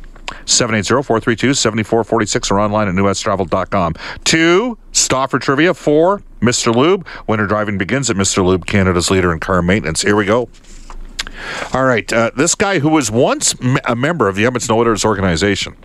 780-432-7446 0.45 2.51
or 2.51 2.59
online 2.59 2.87
at 2.87 2.95
newwesttravel.com. 2.95 3.93
Two, 4.23 4.77
Stauffer 4.91 5.39
Trivia. 5.39 5.73
Four, 5.73 6.21
Mr. 6.41 6.73
Lube. 6.73 7.05
Winter 7.27 7.47
driving 7.47 7.77
begins 7.77 8.09
at 8.09 8.15
Mr. 8.15 8.43
Lube, 8.43 8.65
Canada's 8.65 9.11
leader 9.11 9.31
in 9.31 9.39
car 9.39 9.61
maintenance. 9.61 10.01
Here 10.01 10.15
we 10.15 10.25
go. 10.25 10.49
All 11.73 11.85
right. 11.85 12.11
Uh, 12.11 12.31
this 12.35 12.55
guy 12.55 12.79
who 12.79 12.89
was 12.89 13.11
once 13.11 13.55
a 13.85 13.95
member 13.95 14.27
of 14.27 14.35
the 14.35 14.45
Edmonton 14.45 14.75
Oilers 14.75 15.05
organization 15.05 15.75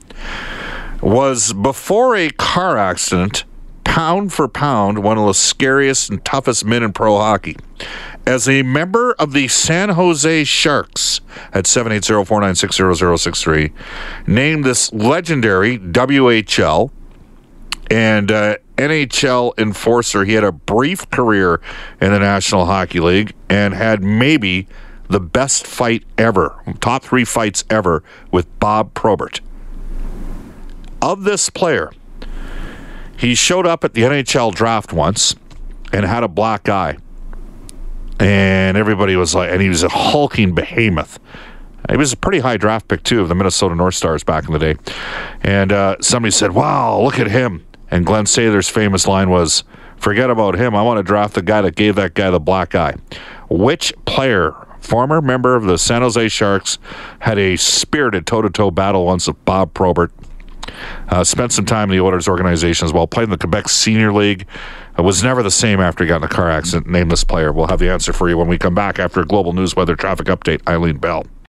was, 1.01 1.53
before 1.53 2.17
a 2.17 2.31
car 2.31 2.79
accident, 2.79 3.45
pound 3.87 4.33
for 4.33 4.49
pound, 4.49 5.03
one 5.03 5.17
of 5.17 5.27
the 5.27 5.33
scariest 5.33 6.11
and 6.11 6.23
toughest 6.25 6.65
men 6.65 6.83
in 6.83 6.93
pro 6.93 7.17
hockey. 7.17 7.57
As 8.27 8.49
a 8.49 8.63
member 8.63 9.13
of 9.13 9.33
the 9.33 9.47
San 9.49 9.89
Jose 9.91 10.45
Sharks 10.45 11.21
at 11.55 11.65
780-496-0063, 11.65 13.73
named 14.27 14.65
this 14.65 14.93
legendary 14.93 15.79
WHL 15.79 16.91
and 17.89 18.33
uh, 18.33 18.57
NHL 18.77 19.57
enforcer. 19.57 20.25
He 20.25 20.33
had 20.33 20.43
a 20.43 20.51
brief 20.53 21.09
career 21.11 21.61
in 22.01 22.11
the 22.13 22.19
National 22.19 22.67
Hockey 22.67 22.99
League 23.01 23.35
and 23.49 23.73
had 23.73 24.03
maybe 24.03 24.67
the 25.09 25.21
best 25.21 25.65
fight 25.65 26.03
ever, 26.19 26.61
top 26.81 27.05
three 27.05 27.25
fights 27.25 27.65
ever 27.71 28.03
with 28.33 28.49
Bob 28.59 28.93
Probert. 28.95 29.41
Of 31.01 31.23
this 31.23 31.49
player, 31.49 31.93
he 33.17 33.35
showed 33.35 33.67
up 33.67 33.85
at 33.85 33.95
the 33.95 34.03
NHL 34.03 34.55
draft 34.55 34.93
once 34.93 35.35
and 35.93 36.05
had 36.05 36.23
a 36.23 36.29
black 36.29 36.69
eye 36.69 36.97
and 38.19 38.77
everybody 38.77 39.17
was 39.17 39.35
like, 39.35 39.51
and 39.51 39.61
he 39.61 39.69
was 39.69 39.83
a 39.83 39.89
hulking 39.89 40.55
behemoth. 40.55 41.19
He 41.91 41.97
was 41.97 42.13
a 42.13 42.17
pretty 42.17 42.41
high 42.41 42.57
draft 42.57 42.89
pick 42.89 43.05
too 43.05 43.21
of 43.21 43.29
the 43.29 43.35
Minnesota 43.35 43.75
North 43.75 43.95
Stars 43.95 44.25
back 44.25 44.47
in 44.47 44.53
the 44.53 44.59
day. 44.59 44.75
And 45.43 45.73
uh, 45.73 45.97
somebody 46.01 46.33
said, 46.33 46.53
"Wow, 46.53 47.01
look 47.01 47.21
at 47.21 47.29
him!" 47.29 47.65
And 47.91 48.05
Glenn 48.05 48.27
Sather's 48.27 48.69
famous 48.69 49.07
line 49.07 49.31
was, 49.31 49.63
"Forget 49.97 50.29
about 50.29 50.57
him. 50.57 50.75
I 50.75 50.83
want 50.83 50.99
to 50.99 51.05
draft 51.05 51.35
the 51.35 51.43
guy 51.43 51.61
that 51.63 51.77
gave 51.77 51.95
that 51.95 52.15
guy 52.15 52.31
the 52.31 52.41
black 52.41 52.75
eye." 52.75 52.97
Which 53.49 53.93
player, 54.05 54.55
former 54.81 55.21
member 55.21 55.55
of 55.55 55.65
the 55.65 55.79
San 55.79 56.03
Jose 56.03 56.29
Sharks, 56.29 56.79
had 57.21 57.39
a 57.39 57.57
spirited 57.57 58.27
toe-to-toe 58.27 58.73
battle 58.73 59.07
once 59.07 59.29
with 59.29 59.45
Bob 59.45 59.73
Probert? 59.73 60.11
Uh, 61.09 61.25
spent 61.25 61.53
some 61.53 61.65
time 61.65 61.91
in 61.91 61.97
the 61.97 62.05
Oilers 62.05 62.29
organization 62.29 62.85
as 62.85 62.93
well. 62.93 63.07
Played 63.07 63.25
in 63.25 63.31
the 63.31 63.39
Quebec 63.39 63.69
Senior 63.69 64.13
League. 64.13 64.47
Uh, 64.99 65.03
was 65.03 65.23
never 65.23 65.43
the 65.43 65.51
same 65.51 65.81
after 65.81 66.05
he 66.05 66.09
got 66.09 66.17
in 66.17 66.25
a 66.25 66.29
car 66.29 66.51
accident. 66.51 66.87
Nameless 66.87 67.25
player. 67.25 67.53
We'll 67.53 67.69
have 67.69 67.79
the 67.79 67.91
answer 67.91 68.13
for 68.13 68.29
you 68.29 68.39
when 68.39 68.49
we 68.49 68.59
come 68.59 68.75
back 68.75 68.99
after 68.99 69.21
a 69.21 69.27
global 69.27 69.53
news 69.53 69.77
weather 69.77 69.97
traffic 69.97 70.27
update. 70.27 70.67
Eileen 70.69 70.99
Bell. 70.99 71.25